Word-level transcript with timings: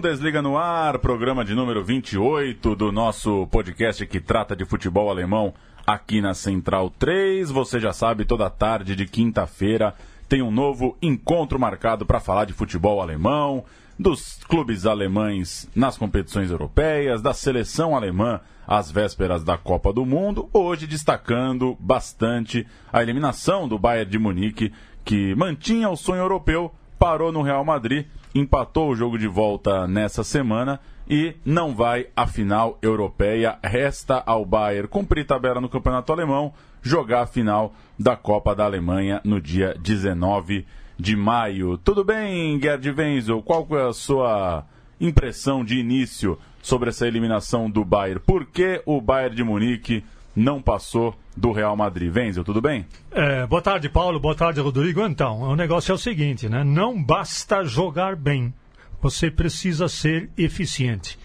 Bundesliga 0.00 0.40
no 0.40 0.56
ar, 0.56 0.98
programa 0.98 1.44
de 1.44 1.54
número 1.54 1.84
28 1.84 2.74
do 2.74 2.90
nosso 2.90 3.46
podcast 3.48 4.06
que 4.06 4.18
trata 4.18 4.56
de 4.56 4.64
futebol 4.64 5.10
alemão 5.10 5.52
aqui 5.86 6.22
na 6.22 6.32
Central 6.32 6.88
3. 6.88 7.50
Você 7.50 7.78
já 7.78 7.92
sabe, 7.92 8.24
toda 8.24 8.48
tarde 8.48 8.96
de 8.96 9.04
quinta-feira 9.04 9.94
tem 10.26 10.40
um 10.40 10.50
novo 10.50 10.96
encontro 11.02 11.60
marcado 11.60 12.06
para 12.06 12.18
falar 12.18 12.46
de 12.46 12.54
futebol 12.54 13.02
alemão, 13.02 13.62
dos 13.98 14.42
clubes 14.48 14.86
alemães 14.86 15.68
nas 15.76 15.98
competições 15.98 16.50
europeias, 16.50 17.20
da 17.20 17.34
seleção 17.34 17.94
alemã 17.94 18.40
às 18.66 18.90
vésperas 18.90 19.44
da 19.44 19.58
Copa 19.58 19.92
do 19.92 20.06
Mundo. 20.06 20.48
Hoje 20.50 20.86
destacando 20.86 21.76
bastante 21.78 22.66
a 22.90 23.02
eliminação 23.02 23.68
do 23.68 23.78
Bayern 23.78 24.10
de 24.10 24.18
Munique, 24.18 24.72
que 25.04 25.34
mantinha 25.34 25.90
o 25.90 25.96
sonho 25.96 26.22
europeu, 26.22 26.72
parou 26.98 27.30
no 27.30 27.42
Real 27.42 27.66
Madrid 27.66 28.06
empatou 28.34 28.90
o 28.90 28.96
jogo 28.96 29.18
de 29.18 29.26
volta 29.26 29.86
nessa 29.86 30.22
semana 30.22 30.80
e 31.08 31.34
não 31.44 31.74
vai 31.74 32.06
à 32.14 32.26
final 32.26 32.78
europeia. 32.80 33.58
Resta 33.62 34.22
ao 34.24 34.44
Bayern 34.44 34.88
cumprir 34.88 35.26
tabela 35.26 35.60
no 35.60 35.68
campeonato 35.68 36.12
alemão, 36.12 36.52
jogar 36.80 37.22
a 37.22 37.26
final 37.26 37.74
da 37.98 38.16
Copa 38.16 38.54
da 38.54 38.64
Alemanha 38.64 39.20
no 39.24 39.40
dia 39.40 39.74
19 39.80 40.64
de 40.98 41.16
maio. 41.16 41.76
Tudo 41.78 42.04
bem, 42.04 42.60
Gerd 42.60 42.88
Wenzel? 42.90 43.42
Qual 43.42 43.66
é 43.72 43.88
a 43.88 43.92
sua 43.92 44.64
impressão 45.00 45.64
de 45.64 45.78
início 45.78 46.38
sobre 46.62 46.90
essa 46.90 47.08
eliminação 47.08 47.70
do 47.70 47.84
Bayern? 47.84 48.20
Por 48.20 48.46
que 48.46 48.82
o 48.86 49.00
Bayern 49.00 49.34
de 49.34 49.42
Munique 49.42 50.04
não 50.34 50.60
passou 50.60 51.14
do 51.36 51.52
Real 51.52 51.76
Madrid. 51.76 52.14
Wenzel, 52.14 52.44
tudo 52.44 52.60
bem? 52.60 52.86
É, 53.10 53.46
boa 53.46 53.62
tarde, 53.62 53.88
Paulo. 53.88 54.20
Boa 54.20 54.34
tarde, 54.34 54.60
Rodrigo. 54.60 55.04
Então, 55.06 55.42
o 55.42 55.56
negócio 55.56 55.92
é 55.92 55.94
o 55.94 55.98
seguinte, 55.98 56.48
né? 56.48 56.64
Não 56.64 57.02
basta 57.02 57.64
jogar 57.64 58.16
bem. 58.16 58.52
Você 59.00 59.30
precisa 59.30 59.88
ser 59.88 60.30
eficiente. 60.36 61.18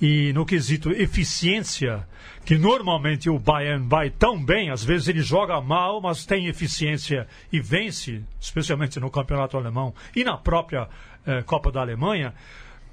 E 0.00 0.32
no 0.32 0.44
quesito 0.44 0.90
eficiência, 0.90 2.06
que 2.44 2.58
normalmente 2.58 3.30
o 3.30 3.38
Bayern 3.38 3.88
vai 3.88 4.10
tão 4.10 4.42
bem, 4.44 4.70
às 4.70 4.84
vezes 4.84 5.08
ele 5.08 5.22
joga 5.22 5.60
mal, 5.60 6.00
mas 6.00 6.26
tem 6.26 6.46
eficiência 6.46 7.26
e 7.50 7.60
vence, 7.60 8.22
especialmente 8.38 9.00
no 9.00 9.10
campeonato 9.10 9.56
alemão 9.56 9.94
e 10.14 10.24
na 10.24 10.36
própria 10.36 10.88
eh, 11.26 11.42
Copa 11.42 11.72
da 11.72 11.80
Alemanha. 11.80 12.34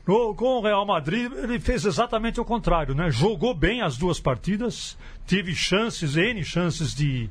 No, 0.08 0.34
com 0.34 0.58
o 0.58 0.62
Real 0.62 0.86
Madrid, 0.86 1.32
ele 1.32 1.60
fez 1.60 1.86
exatamente 1.86 2.40
o 2.40 2.46
contrário, 2.46 2.96
né? 2.96 3.12
Jogou 3.12 3.54
bem 3.54 3.82
as 3.82 3.98
duas 3.98 4.20
partidas, 4.20 4.98
teve 5.28 5.54
chances, 5.54 6.16
N 6.16 6.44
chances 6.44 6.96
de 6.96 7.30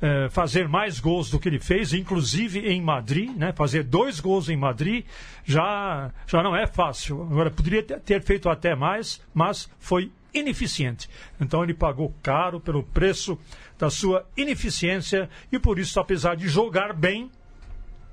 eh, 0.00 0.28
fazer 0.30 0.68
mais 0.68 1.00
gols 1.00 1.30
do 1.30 1.38
que 1.38 1.48
ele 1.48 1.58
fez, 1.58 1.92
inclusive 1.92 2.60
em 2.60 2.80
Madrid, 2.80 3.30
né? 3.36 3.52
Fazer 3.52 3.82
dois 3.82 4.20
gols 4.20 4.48
em 4.48 4.56
Madrid 4.56 5.04
já, 5.44 6.12
já 6.26 6.42
não 6.42 6.54
é 6.54 6.66
fácil. 6.66 7.22
Agora, 7.22 7.50
poderia 7.50 7.82
ter 7.82 8.22
feito 8.22 8.48
até 8.48 8.74
mais, 8.76 9.20
mas 9.34 9.68
foi 9.80 10.12
ineficiente. 10.32 11.08
Então 11.40 11.62
ele 11.62 11.74
pagou 11.74 12.14
caro 12.22 12.60
pelo 12.60 12.84
preço 12.84 13.36
da 13.76 13.90
sua 13.90 14.24
ineficiência 14.36 15.28
e 15.50 15.58
por 15.58 15.78
isso, 15.78 15.98
apesar 15.98 16.36
de 16.36 16.48
jogar 16.48 16.92
bem, 16.92 17.30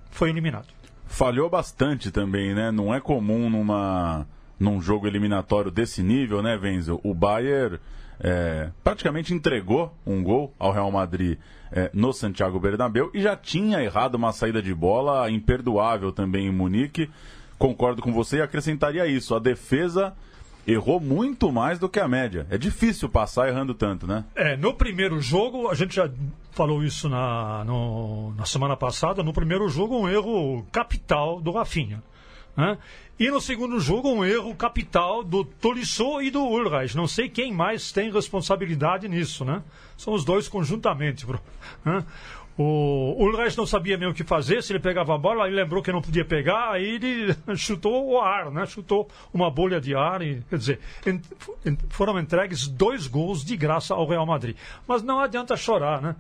foi 0.10 0.30
eliminado 0.30 0.79
falhou 1.10 1.50
bastante 1.50 2.12
também, 2.12 2.54
né? 2.54 2.72
Não 2.72 2.94
é 2.94 3.02
comum 3.02 3.50
numa, 3.50 4.26
num 4.60 4.80
jogo 4.80 5.08
eliminatório 5.08 5.72
desse 5.72 6.02
nível, 6.02 6.42
né, 6.42 6.56
Wenzel? 6.56 7.02
O 7.04 7.14
Bayern 7.14 7.80
é, 8.20 8.70
praticamente 8.84 9.34
entregou 9.34 9.94
um 10.06 10.24
gol 10.24 10.54
ao 10.58 10.72
Real 10.72 10.92
Madrid 10.92 11.38
é, 11.72 11.90
no 11.94 12.14
Santiago 12.14 12.60
Bernabéu 12.60 13.10
e 13.14 13.22
já 13.22 13.36
tinha 13.36 13.82
errado 13.82 14.16
uma 14.16 14.32
saída 14.32 14.62
de 14.62 14.74
bola 14.74 15.30
imperdoável 15.30 16.12
também 16.12 16.48
em 16.48 16.52
Munique. 16.52 17.10
Concordo 17.58 18.02
com 18.02 18.14
você 18.14 18.38
e 18.38 18.42
acrescentaria 18.42 19.06
isso. 19.08 19.36
A 19.36 19.40
defesa 19.40 20.16
errou 20.74 21.00
muito 21.00 21.52
mais 21.52 21.80
do 21.80 21.90
que 21.90 22.00
a 22.00 22.08
média. 22.08 22.46
É 22.50 22.58
difícil 22.58 23.10
passar 23.10 23.48
errando 23.48 23.74
tanto, 23.74 24.06
né? 24.06 24.26
É, 24.36 24.56
no 24.56 24.74
primeiro 24.74 25.20
jogo, 25.20 25.70
a 25.70 25.76
gente 25.76 25.96
já 25.96 26.10
falou 26.52 26.84
isso 26.84 27.10
na, 27.10 27.64
no, 27.64 28.34
na 28.36 28.46
semana 28.46 28.76
passada, 28.76 29.24
no 29.24 29.34
primeiro 29.34 29.68
jogo 29.70 29.98
um 29.98 30.10
erro 30.10 30.66
capital 30.72 31.42
do 31.42 31.52
Rafinha. 31.52 32.04
Né? 32.56 32.78
E 33.20 33.30
no 33.30 33.42
segundo 33.42 33.80
jogo, 33.80 34.10
um 34.10 34.24
erro 34.24 34.56
capital 34.56 35.24
do 35.24 35.44
Tolisso 35.44 36.22
e 36.22 36.32
do 36.32 36.42
Ulreich. 36.42 36.96
Não 36.96 37.08
sei 37.08 37.30
quem 37.30 37.54
mais 37.54 37.92
tem 37.92 38.12
responsabilidade 38.12 39.08
nisso, 39.10 39.44
né? 39.44 39.62
São 39.98 40.14
os 40.14 40.24
dois 40.24 40.48
conjuntamente. 40.48 41.26
Né? 41.84 42.04
O 42.62 43.16
Ulreich 43.18 43.58
não 43.58 43.66
sabia 43.66 43.98
mesmo 43.98 44.12
o 44.12 44.14
que 44.14 44.26
fazer, 44.26 44.62
se 44.62 44.74
ele 44.74 44.82
pegava 44.82 45.16
a 45.16 45.18
bola, 45.18 45.48
ele 45.48 45.56
lembrou 45.56 45.82
que 45.82 45.94
não 45.94 46.02
podia 46.02 46.26
pegar, 46.26 46.72
aí 46.72 46.96
ele 46.96 47.34
chutou 47.56 48.06
o 48.06 48.20
ar, 48.20 48.52
né? 48.52 48.66
Chutou 48.66 49.08
uma 49.34 49.50
bolha 49.50 49.80
de 49.80 49.96
ar 49.96 50.22
e, 50.22 50.44
quer 50.50 50.58
dizer, 50.58 50.80
foram 51.88 52.20
entregues 52.20 52.68
dois 52.68 53.08
gols 53.08 53.46
de 53.46 53.56
graça 53.56 53.94
ao 53.94 54.06
Real 54.06 54.26
Madrid. 54.26 54.58
Mas 54.86 55.02
não 55.02 55.22
adianta 55.22 55.56
chorar, 55.56 56.02
né? 56.02 56.18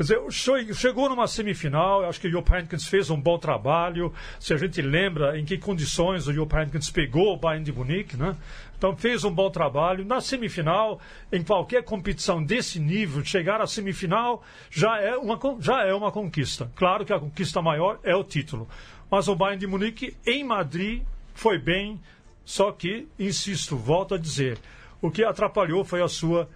Quer 0.00 0.04
dizer, 0.04 0.74
chegou 0.74 1.10
numa 1.10 1.26
semifinal, 1.26 2.06
acho 2.06 2.18
que 2.18 2.26
o 2.26 2.30
Jupp 2.30 2.50
Heynckes 2.50 2.88
fez 2.88 3.10
um 3.10 3.20
bom 3.20 3.38
trabalho. 3.38 4.10
Se 4.38 4.54
a 4.54 4.56
gente 4.56 4.80
lembra 4.80 5.38
em 5.38 5.44
que 5.44 5.58
condições 5.58 6.26
o 6.26 6.32
Jupp 6.32 6.56
Heynckes 6.56 6.88
pegou 6.88 7.34
o 7.34 7.36
Bayern 7.36 7.62
de 7.62 7.70
Munique, 7.70 8.16
né? 8.16 8.34
Então 8.78 8.96
fez 8.96 9.24
um 9.24 9.30
bom 9.30 9.50
trabalho. 9.50 10.02
Na 10.02 10.22
semifinal, 10.22 10.98
em 11.30 11.44
qualquer 11.44 11.84
competição 11.84 12.42
desse 12.42 12.80
nível, 12.80 13.22
chegar 13.22 13.60
à 13.60 13.66
semifinal 13.66 14.42
já 14.70 14.98
é 14.98 15.14
uma, 15.18 15.38
já 15.60 15.84
é 15.84 15.92
uma 15.92 16.10
conquista. 16.10 16.72
Claro 16.76 17.04
que 17.04 17.12
a 17.12 17.20
conquista 17.20 17.60
maior 17.60 18.00
é 18.02 18.16
o 18.16 18.24
título. 18.24 18.66
Mas 19.10 19.28
o 19.28 19.36
Bayern 19.36 19.60
de 19.60 19.66
Munique 19.66 20.16
em 20.26 20.42
Madrid 20.42 21.02
foi 21.34 21.58
bem, 21.58 22.00
só 22.42 22.72
que, 22.72 23.06
insisto, 23.18 23.76
volto 23.76 24.14
a 24.14 24.18
dizer, 24.18 24.56
o 25.02 25.10
que 25.10 25.22
atrapalhou 25.22 25.84
foi 25.84 26.00
a 26.00 26.08
sua 26.08 26.48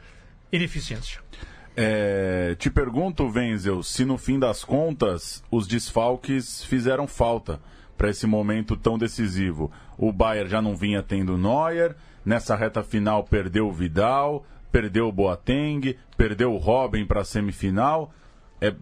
ineficiência. 0.51 1.21
É, 1.77 2.55
te 2.57 2.71
pergunto, 2.71 3.27
Wenzel, 3.27 3.83
se 3.83 4.05
no 4.05 4.17
fim 4.17 4.39
das 4.39 4.63
contas 4.65 5.43
os 5.51 5.67
desfalques 5.67 6.65
fizeram 6.65 7.07
falta 7.07 7.61
para 7.97 8.11
esse 8.11 8.27
momento 8.27 8.77
tão 8.77 8.97
decisivo. 8.97 9.71
O 9.99 10.13
Bayern 10.13 10.49
já 10.49 10.63
não 10.63 10.77
vinha 10.77 11.03
tendo 11.03 11.37
Neuer, 11.37 11.97
nessa 12.25 12.55
reta 12.55 12.83
final 12.83 13.25
perdeu 13.25 13.69
o 13.69 13.73
Vidal, 13.73 14.45
perdeu 14.71 15.09
o 15.09 15.13
Boateng, 15.13 15.97
perdeu 16.17 16.53
o 16.53 16.59
Robin 16.59 17.05
para 17.05 17.23
a 17.23 17.25
semifinal 17.25 18.13
é, 18.61 18.75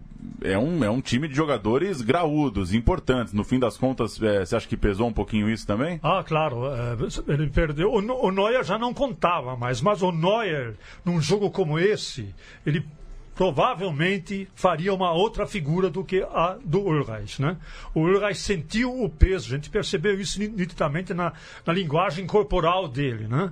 é, 0.43 0.59
um, 0.59 0.85
é 0.85 0.91
um 0.91 1.01
time 1.01 1.29
de 1.29 1.35
jogadores 1.35 2.01
graúdos, 2.01 2.73
importantes. 2.73 3.33
No 3.33 3.45
fim 3.45 3.59
das 3.59 3.77
contas, 3.77 4.21
é, 4.23 4.45
você 4.45 4.57
acha 4.57 4.69
que 4.69 4.77
pesou 4.77 5.09
um 5.09 5.13
pouquinho 5.13 5.49
isso 5.49 5.67
também? 5.67 6.01
Ah, 6.03 6.23
claro. 6.27 6.67
É, 6.67 6.97
ele 7.33 7.49
perdeu. 7.49 7.93
O, 7.93 8.27
o 8.27 8.31
Neuer 8.31 8.65
já 8.65 8.79
não 8.79 8.93
contava 8.93 9.57
mais, 9.57 9.81
mas 9.81 10.03
o 10.03 10.13
Neuer, 10.13 10.75
num 11.05 11.21
jogo 11.21 11.51
como 11.51 11.79
esse, 11.79 12.35
ele 12.65 12.85
provavelmente 13.35 14.49
faria 14.55 14.93
uma 14.93 15.13
outra 15.13 15.47
figura 15.47 15.89
do 15.89 16.05
que 16.05 16.23
a 16.23 16.59
do 16.63 16.81
Ulreich, 16.81 17.41
né? 17.41 17.57
O 17.95 18.01
Ulreich 18.01 18.39
sentiu 18.39 19.03
o 19.03 19.09
peso, 19.09 19.47
a 19.49 19.57
gente 19.57 19.71
percebeu 19.71 20.21
isso 20.21 20.39
nitidamente 20.39 21.15
na, 21.15 21.33
na 21.65 21.73
linguagem 21.73 22.27
corporal 22.27 22.87
dele, 22.87 23.27
né? 23.27 23.51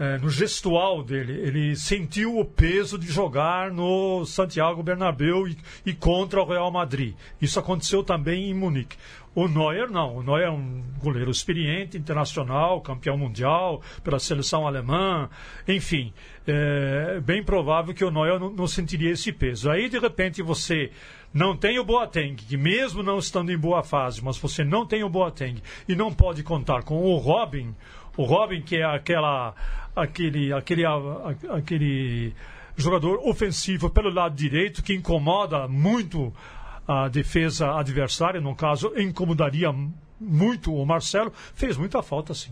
É, 0.00 0.16
no 0.16 0.30
gestual 0.30 1.02
dele. 1.02 1.34
Ele 1.34 1.76
sentiu 1.76 2.38
o 2.38 2.44
peso 2.44 2.98
de 2.98 3.06
jogar 3.06 3.70
no 3.70 4.24
Santiago 4.24 4.82
Bernabéu 4.82 5.46
e, 5.46 5.58
e, 5.84 5.92
contra 5.92 6.40
o 6.40 6.46
Real 6.46 6.70
Madrid. 6.70 7.14
Isso 7.40 7.60
aconteceu 7.60 8.02
também 8.02 8.48
em 8.48 8.54
Munique. 8.54 8.96
O 9.34 9.46
Neuer 9.46 9.90
não. 9.90 10.16
O 10.16 10.22
Neuer 10.22 10.46
é 10.46 10.50
um 10.50 10.82
goleiro 11.02 11.30
experiente, 11.30 11.98
internacional, 11.98 12.80
campeão 12.80 13.16
mundial 13.16 13.82
pela 14.02 14.18
seleção 14.18 14.66
alemã. 14.66 15.28
Enfim, 15.68 16.14
é 16.46 17.20
bem 17.20 17.44
provável 17.44 17.94
que 17.94 18.04
o 18.04 18.10
Neuer 18.10 18.40
não, 18.40 18.50
não 18.50 18.66
sentiria 18.66 19.12
esse 19.12 19.30
peso. 19.30 19.70
Aí, 19.70 19.88
de 19.90 19.98
repente, 19.98 20.42
você 20.42 20.90
não 21.32 21.54
tem 21.54 21.78
o 21.78 21.84
Boateng, 21.84 22.34
que 22.34 22.56
mesmo 22.56 23.02
não 23.02 23.18
estando 23.18 23.52
em 23.52 23.58
boa 23.58 23.84
fase, 23.84 24.24
mas 24.24 24.38
você 24.38 24.64
não 24.64 24.86
tem 24.86 25.04
o 25.04 25.10
Boateng 25.10 25.62
e 25.86 25.94
não 25.94 26.12
pode 26.12 26.42
contar 26.42 26.82
com 26.82 27.02
o 27.04 27.16
Robin, 27.18 27.72
o 28.16 28.24
Robin 28.24 28.60
que 28.60 28.76
é 28.76 28.84
aquela 28.84 29.54
aquele, 29.94 30.52
aquele, 30.52 30.84
aquele 31.50 32.34
jogador 32.76 33.20
ofensivo 33.24 33.90
pelo 33.90 34.10
lado 34.10 34.34
direito 34.34 34.82
que 34.82 34.94
incomoda 34.94 35.68
muito 35.68 36.32
a 36.86 37.08
defesa 37.08 37.72
adversária, 37.74 38.40
no 38.40 38.54
caso, 38.54 38.92
incomodaria 38.96 39.72
muito 40.20 40.74
o 40.74 40.84
Marcelo, 40.84 41.32
fez 41.54 41.76
muita 41.76 42.02
falta 42.02 42.34
sim. 42.34 42.50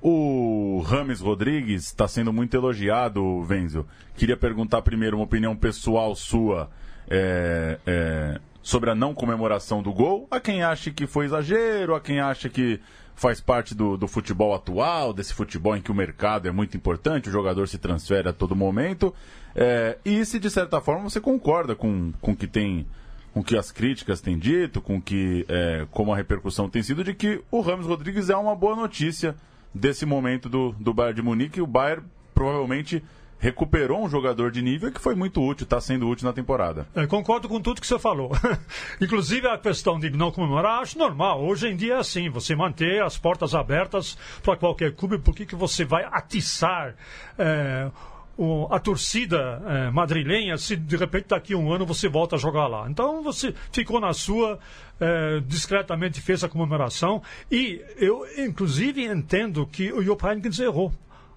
O 0.00 0.82
Rames 0.84 1.20
Rodrigues 1.20 1.84
está 1.84 2.08
sendo 2.08 2.32
muito 2.32 2.56
elogiado, 2.56 3.40
Venzel. 3.44 3.86
Queria 4.16 4.36
perguntar 4.36 4.82
primeiro 4.82 5.16
uma 5.16 5.24
opinião 5.24 5.54
pessoal 5.54 6.16
sua 6.16 6.68
é, 7.08 7.78
é, 7.86 8.40
sobre 8.60 8.90
a 8.90 8.96
não 8.96 9.14
comemoração 9.14 9.80
do 9.80 9.92
gol. 9.92 10.26
A 10.28 10.40
quem 10.40 10.60
acha 10.64 10.90
que 10.90 11.06
foi 11.06 11.26
exagero, 11.26 11.94
a 11.94 12.00
quem 12.00 12.18
acha 12.18 12.48
que 12.48 12.80
faz 13.14 13.40
parte 13.40 13.74
do, 13.74 13.96
do, 13.96 14.08
futebol 14.08 14.54
atual, 14.54 15.12
desse 15.12 15.32
futebol 15.34 15.76
em 15.76 15.82
que 15.82 15.90
o 15.90 15.94
mercado 15.94 16.48
é 16.48 16.52
muito 16.52 16.76
importante, 16.76 17.28
o 17.28 17.32
jogador 17.32 17.68
se 17.68 17.78
transfere 17.78 18.28
a 18.28 18.32
todo 18.32 18.56
momento. 18.56 19.14
É, 19.54 19.98
e 20.04 20.24
se 20.24 20.38
de 20.38 20.50
certa 20.50 20.80
forma 20.80 21.08
você 21.08 21.20
concorda 21.20 21.74
com, 21.74 22.12
com 22.20 22.34
que 22.34 22.46
tem 22.46 22.86
com 23.32 23.42
que 23.42 23.56
as 23.56 23.72
críticas 23.72 24.20
têm 24.20 24.38
dito, 24.38 24.82
com 24.82 25.00
que 25.00 25.46
é, 25.48 25.86
como 25.90 26.12
a 26.12 26.16
repercussão 26.16 26.68
tem 26.68 26.82
sido 26.82 27.02
de 27.02 27.14
que 27.14 27.40
o 27.50 27.62
Ramos 27.62 27.86
Rodrigues 27.86 28.28
é 28.28 28.36
uma 28.36 28.54
boa 28.54 28.76
notícia 28.76 29.34
desse 29.74 30.04
momento 30.04 30.50
do, 30.50 30.72
do 30.72 30.92
Bayern 30.92 31.16
de 31.16 31.22
Munique 31.22 31.60
o 31.60 31.66
Bayern 31.66 32.04
provavelmente 32.34 33.02
recuperou 33.42 34.04
um 34.04 34.08
jogador 34.08 34.52
de 34.52 34.62
nível 34.62 34.92
que 34.92 35.00
foi 35.00 35.16
muito 35.16 35.42
útil, 35.42 35.64
está 35.64 35.80
sendo 35.80 36.08
útil 36.08 36.24
na 36.28 36.32
temporada. 36.32 36.86
É, 36.94 37.08
concordo 37.08 37.48
com 37.48 37.60
tudo 37.60 37.80
que 37.80 37.86
você 37.86 37.98
falou. 37.98 38.30
Inclusive 39.02 39.48
a 39.48 39.58
questão 39.58 39.98
de 39.98 40.10
não 40.10 40.30
comemorar, 40.30 40.80
acho 40.80 40.96
normal. 40.96 41.44
Hoje 41.44 41.66
em 41.66 41.74
dia 41.74 41.94
é 41.94 41.98
assim, 41.98 42.30
você 42.30 42.54
manter 42.54 43.02
as 43.02 43.18
portas 43.18 43.52
abertas 43.52 44.16
para 44.44 44.56
qualquer 44.56 44.94
clube, 44.94 45.18
por 45.18 45.34
que 45.34 45.56
você 45.56 45.84
vai 45.84 46.04
atiçar 46.04 46.94
é, 47.36 47.90
a 48.70 48.78
torcida 48.78 49.60
é, 49.66 49.90
madrilenha 49.90 50.56
se 50.56 50.76
de 50.76 50.96
repente 50.96 51.26
daqui 51.30 51.52
a 51.52 51.58
um 51.58 51.72
ano 51.72 51.84
você 51.84 52.08
volta 52.08 52.36
a 52.36 52.38
jogar 52.38 52.68
lá. 52.68 52.88
Então 52.88 53.24
você 53.24 53.52
ficou 53.72 54.00
na 54.00 54.12
sua, 54.12 54.60
é, 55.00 55.40
discretamente 55.40 56.20
fez 56.20 56.44
a 56.44 56.48
comemoração 56.48 57.20
e 57.50 57.84
eu 57.96 58.24
inclusive 58.38 59.04
entendo 59.04 59.66
que 59.66 59.92
o 59.92 60.00
Heynckes 60.00 60.60
errou 60.60 60.92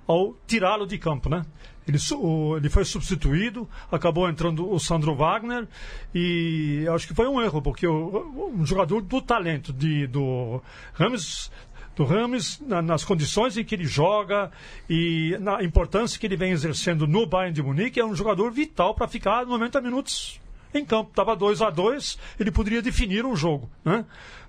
ao 0.07 0.35
tirá-lo 0.45 0.85
de 0.85 0.99
campo, 0.99 1.29
né? 1.29 1.43
Ele, 1.87 1.97
o, 2.13 2.57
ele, 2.57 2.69
foi 2.69 2.83
substituído, 2.83 3.69
acabou 3.91 4.27
entrando 4.27 4.71
o 4.71 4.79
Sandro 4.79 5.15
Wagner 5.15 5.67
e 6.13 6.85
acho 6.93 7.07
que 7.07 7.13
foi 7.13 7.27
um 7.27 7.41
erro, 7.41 7.61
porque 7.61 7.85
o, 7.85 8.51
um 8.55 8.65
jogador 8.65 9.01
do 9.01 9.21
talento 9.21 9.71
de, 9.71 10.07
do 10.07 10.61
Rames, 10.93 11.51
do 11.95 12.03
Rames 12.03 12.59
na, 12.65 12.81
nas 12.81 13.03
condições 13.03 13.55
em 13.55 13.63
que 13.63 13.75
ele 13.75 13.85
joga 13.85 14.51
e 14.89 15.37
na 15.39 15.63
importância 15.63 16.19
que 16.19 16.25
ele 16.25 16.35
vem 16.35 16.51
exercendo 16.51 17.05
no 17.05 17.27
Bayern 17.27 17.53
de 17.53 17.61
Munique, 17.61 17.99
é 17.99 18.05
um 18.05 18.15
jogador 18.15 18.51
vital 18.51 18.95
para 18.95 19.07
ficar 19.07 19.45
90 19.45 19.79
minutos 19.81 20.41
em 20.73 20.83
campo. 20.83 21.11
Estava 21.11 21.35
2 21.35 21.61
a 21.61 21.69
2 21.69 22.17
ele 22.39 22.51
poderia 22.51 22.81
definir 22.81 23.25
um 23.25 23.35
jogo. 23.35 23.69
Né? 23.83 24.03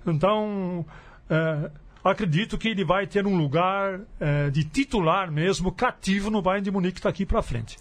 Então. 0.05 0.85
É, 1.29 1.69
acredito 2.09 2.57
que 2.57 2.67
ele 2.67 2.85
vai 2.85 3.07
ter 3.07 3.25
um 3.25 3.37
lugar 3.37 4.01
é, 4.19 4.49
de 4.49 4.63
titular 4.63 5.31
mesmo, 5.31 5.71
cativo 5.71 6.29
no 6.29 6.41
Bayern 6.41 6.63
de 6.63 6.71
Munique 6.71 7.01
daqui 7.01 7.25
para 7.25 7.41
frente. 7.41 7.77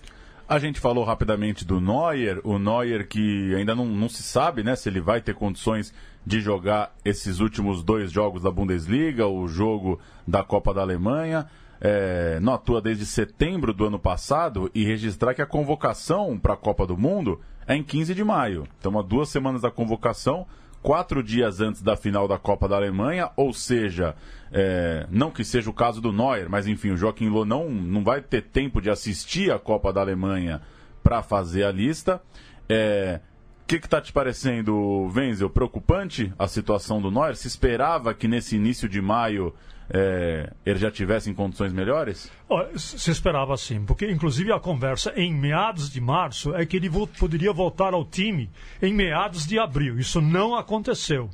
A 0.49 0.61
gente 0.61 0.79
falou 0.79 1.03
rapidamente 1.05 1.65
do 1.65 1.81
Neuer, 1.81 2.41
o 2.45 2.57
Neuer 2.57 3.09
que 3.09 3.53
ainda 3.57 3.75
não, 3.75 3.85
não 3.85 4.09
se 4.09 4.23
sabe 4.23 4.63
né, 4.63 4.77
se 4.77 4.89
ele 4.89 5.01
vai 5.01 5.21
ter 5.21 5.35
condições 5.35 5.93
de 6.25 6.41
jogar 6.41 6.95
esses 7.05 7.41
últimos 7.41 7.83
dois 7.83 8.13
jogos 8.13 8.43
da 8.43 8.51
Bundesliga, 8.51 9.27
o 9.27 9.49
jogo 9.49 10.01
da 10.27 10.45
Copa 10.45 10.73
da 10.73 10.83
Alemanha. 10.83 11.47
É, 11.81 12.41
não 12.41 12.55
atua 12.55 12.81
desde 12.81 13.05
setembro 13.05 13.73
do 13.75 13.85
ano 13.85 13.99
passado 13.99 14.71
e 14.75 14.83
registrar 14.83 15.35
que 15.35 15.43
a 15.43 15.47
convocação 15.47 16.39
para 16.39 16.55
a 16.55 16.57
Copa 16.57 16.87
do 16.87 16.97
Mundo 16.97 17.41
é 17.67 17.77
em 17.77 17.83
15 17.83 18.15
de 18.15 18.25
maio. 18.25 18.67
Então, 18.79 18.99
há 18.99 19.03
duas 19.03 19.29
semanas 19.29 19.63
da 19.63 19.71
convocação 19.71 20.47
quatro 20.87 21.21
dias 21.21 21.61
antes 21.61 21.83
da 21.83 21.97
final 21.97 22.29
da 22.29 22.39
Copa 22.39 22.69
da 22.69 22.77
Alemanha, 22.77 23.29
ou 23.37 23.53
seja, 23.53 24.15
é, 24.53 25.05
não 25.11 25.33
que 25.33 25.45
seja 25.45 25.69
o 25.69 25.73
caso 25.73 26.01
do 26.01 26.13
Neuer, 26.13 26.49
mas 26.49 26.69
enfim, 26.69 26.93
o 26.93 26.97
Joaquim 26.97 27.29
Loh 27.29 27.45
não, 27.45 27.69
não 27.69 28.05
vai 28.05 28.21
ter 28.21 28.43
tempo 28.43 28.81
de 28.81 28.89
assistir 28.89 29.51
a 29.51 29.59
Copa 29.59 29.93
da 29.93 30.01
Alemanha 30.01 30.63
para 31.03 31.25
fazer 31.25 31.65
a 31.65 31.73
lista. 31.73 32.23
É, 32.69 33.19
o 33.65 33.67
que 33.67 33.75
está 33.75 34.01
te 34.01 34.13
parecendo, 34.13 35.11
Wenzel? 35.13 35.51
Preocupante 35.51 36.33
a 36.39 36.47
situação 36.47 37.03
do 37.03 37.11
Neuer? 37.11 37.35
Se 37.35 37.49
esperava 37.49 38.15
que 38.15 38.29
nesse 38.29 38.55
início 38.55 38.89
de 38.89 39.03
maio 39.03 39.53
é, 39.89 40.53
ele 40.65 40.79
já 40.79 40.91
tivesse 40.91 41.31
em 41.31 41.35
condições 41.35 41.73
melhores? 41.73 42.31
se 42.77 43.11
esperava 43.11 43.57
sim, 43.57 43.85
porque 43.85 44.11
inclusive 44.11 44.53
a 44.53 44.61
conversa 44.61 45.13
em 45.17 45.33
meados 45.33 45.91
de 45.91 46.01
março 46.01 46.55
é 46.55 46.67
que 46.67 46.77
ele 46.77 46.91
poderia 47.19 47.53
voltar 47.53 47.95
ao 47.95 48.05
time 48.05 48.51
em 48.83 48.93
meados 48.93 49.47
de 49.47 49.59
abril. 49.59 49.99
Isso 49.99 50.21
não 50.21 50.55
aconteceu. 50.57 51.31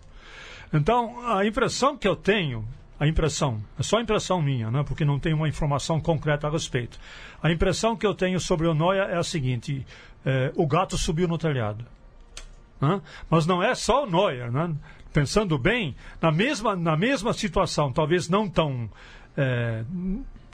Então, 0.73 1.27
a 1.27 1.45
impressão 1.45 1.97
que 1.97 2.09
eu 2.09 2.17
tenho, 2.17 2.67
a 2.99 3.07
impressão, 3.07 3.63
é 3.79 3.83
só 3.83 4.01
impressão 4.01 4.41
minha, 4.41 4.71
né, 4.71 4.83
porque 4.87 5.05
não 5.05 5.19
tenho 5.19 5.37
uma 5.37 5.49
informação 5.49 6.01
concreta 6.01 6.47
a 6.47 6.51
respeito. 6.51 6.99
A 7.43 7.51
impressão 7.51 7.97
que 7.97 8.07
eu 8.07 8.15
tenho 8.15 8.41
sobre 8.41 8.67
o 8.67 8.75
Noia 8.75 9.03
é 9.03 9.19
a 9.19 9.23
seguinte: 9.23 9.85
é, 10.25 10.53
o 10.55 10.67
gato 10.67 10.97
subiu 10.97 11.29
no 11.29 11.37
telhado. 11.37 11.85
Né? 12.81 13.01
Mas 13.31 13.47
não 13.47 13.63
é 13.63 13.75
só 13.75 14.05
o 14.05 14.11
Neuer. 14.11 14.51
Né? 14.51 14.75
Pensando 15.13 15.59
bem, 15.59 15.95
na 16.21 16.33
mesma, 16.33 16.75
na 16.75 16.97
mesma 16.97 17.33
situação, 17.33 17.93
talvez 17.93 18.29
não 18.29 18.49
tão, 18.49 18.91
é, 19.37 19.85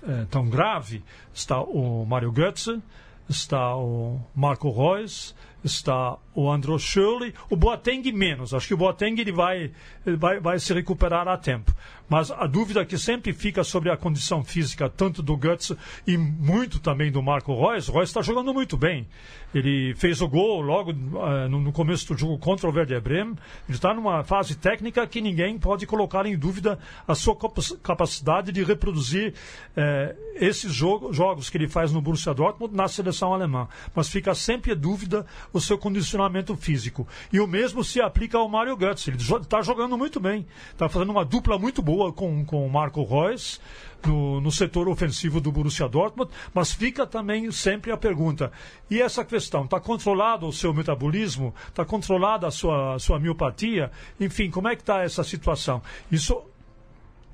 é, 0.06 0.25
tão 0.31 0.49
grave, 0.49 1.02
está 1.32 1.60
o 1.60 2.05
Mario 2.05 2.32
Götze, 2.32 2.82
está 3.28 3.76
o 3.76 4.20
Marco 4.34 4.70
Reus, 4.70 5.34
está 5.64 6.16
o 6.34 6.50
Andro 6.50 6.78
Schürrle, 6.78 7.34
o 7.50 7.56
Boateng 7.56 8.12
menos. 8.12 8.55
Acho 8.55 8.69
que 8.69 8.75
o 8.75 8.76
Boateng 8.76 9.20
ele 9.20 9.32
vai, 9.32 9.72
ele 10.06 10.16
vai, 10.16 10.38
vai 10.38 10.58
se 10.58 10.72
recuperar 10.72 11.26
a 11.26 11.37
tempo. 11.37 11.75
Mas 12.08 12.31
a 12.31 12.46
dúvida 12.46 12.87
que 12.87 12.96
sempre 12.96 13.32
fica 13.32 13.62
sobre 13.62 13.90
a 13.90 13.96
condição 13.96 14.43
física, 14.43 14.88
tanto 14.88 15.22
do 15.22 15.37
Guts 15.37 15.72
e 16.06 16.16
muito 16.16 16.81
também 16.81 17.12
do 17.12 17.22
Marco 17.22 17.55
Reus. 17.55 17.88
Reus 17.88 18.08
está 18.08 18.22
jogando 18.22 18.55
muito 18.55 18.78
bem. 18.78 19.06
Ele 19.55 19.94
fez 19.94 20.22
o 20.22 20.28
gol 20.28 20.60
logo 20.60 20.93
uh, 20.93 21.49
no, 21.49 21.72
começo 21.72 22.08
do 22.08 22.19
jogo 22.19 22.38
contra 22.38 22.69
o 22.69 22.72
Werder 22.72 23.00
Bremen. 23.00 23.34
Ele 23.69 23.76
está 23.76 23.93
numa 23.93 24.22
fase 24.25 24.55
técnica 24.56 25.06
que 25.06 25.20
ninguém 25.20 25.58
pode 25.58 25.87
colocar 25.87 26.25
em 26.25 26.37
dúvida 26.37 26.78
a 27.06 27.14
sua 27.14 27.37
capacidade 27.82 28.52
de 28.52 28.62
reproduzir 28.62 29.34
uh, 29.76 30.16
esses 30.34 30.72
jogo, 30.72 31.12
jogos 31.12 31.50
que 31.50 31.58
ele 31.58 31.69
faz 31.69 31.93
no 31.93 32.00
Borussia 32.00 32.32
Dortmund 32.32 32.75
na 32.75 32.88
seleção 32.88 33.34
alemã. 33.34 33.69
Mas 33.94 34.08
fica 34.08 34.34
sempre 34.34 34.72
a 34.72 34.75
dúvida 34.75 35.26
o 35.52 35.60
seu 35.60 35.78
condicionamento 35.78 36.56
físico. 36.56 37.06
E 37.32 37.40
o 37.40 37.46
mesmo 37.46 37.82
se 37.82 38.00
aplica 38.00 38.38
ao 38.38 38.48
Mário 38.48 38.76
Götze. 38.76 39.10
Ele 39.10 39.18
está 39.18 39.62
jogando 39.62 39.96
muito 39.96 40.20
bem. 40.20 40.46
Está 40.70 40.88
fazendo 40.88 41.10
uma 41.10 41.24
dupla 41.24 41.58
muito 41.58 41.82
boa 41.82 42.12
com, 42.12 42.44
com 42.44 42.66
o 42.66 42.70
Marco 42.70 43.04
Reus. 43.04 43.60
No, 44.06 44.40
no, 44.40 44.52
setor 44.52 44.88
ofensivo 44.88 45.40
do 45.40 45.50
Borussia 45.50 45.88
Dortmund, 45.88 46.31
mas 46.55 46.72
fica 46.72 47.05
também 47.05 47.50
sempre 47.50 47.90
a 47.90 47.96
pergunta: 47.96 48.52
e 48.88 49.02
essa 49.02 49.24
questão? 49.24 49.64
Está 49.64 49.81
controlado 49.81 50.46
o 50.46 50.52
seu 50.52 50.72
metabolismo? 50.72 51.52
Está 51.67 51.84
controlada 51.84 52.46
a 52.46 52.50
sua, 52.52 52.94
a 52.94 52.98
sua 53.00 53.19
miopatia? 53.19 53.90
Enfim, 54.20 54.52
como 54.52 54.69
é 54.69 54.76
que 54.76 54.82
está 54.82 55.02
essa 55.02 55.24
situação? 55.24 55.82
Isso 56.12 56.40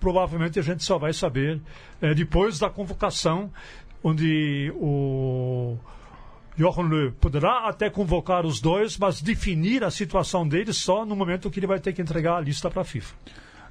provavelmente 0.01 0.59
a 0.59 0.63
gente 0.63 0.85
só 0.85 0.99
vai 0.99 1.13
saber 1.13 1.61
é, 2.01 2.15
depois 2.15 2.59
da 2.59 2.69
convocação, 2.69 3.51
onde 4.03 4.71
o 4.77 5.79
Jochen 6.57 6.85
Löw 6.85 7.13
poderá 7.21 7.69
até 7.69 7.91
convocar 7.91 8.47
os 8.47 8.61
dois, 8.61 8.97
mas 8.97 9.21
definir 9.21 9.83
a 9.83 9.91
situação 9.91 10.47
deles 10.47 10.77
só 10.77 11.05
no 11.05 11.17
momento 11.17 11.51
que 11.51 11.59
ele 11.59 11.67
vai 11.67 11.81
ter 11.81 11.93
que 11.93 12.01
entregar 12.01 12.37
a 12.37 12.41
lista 12.41 12.71
para 12.71 12.83
a 12.83 12.85
FIFA. 12.85 13.15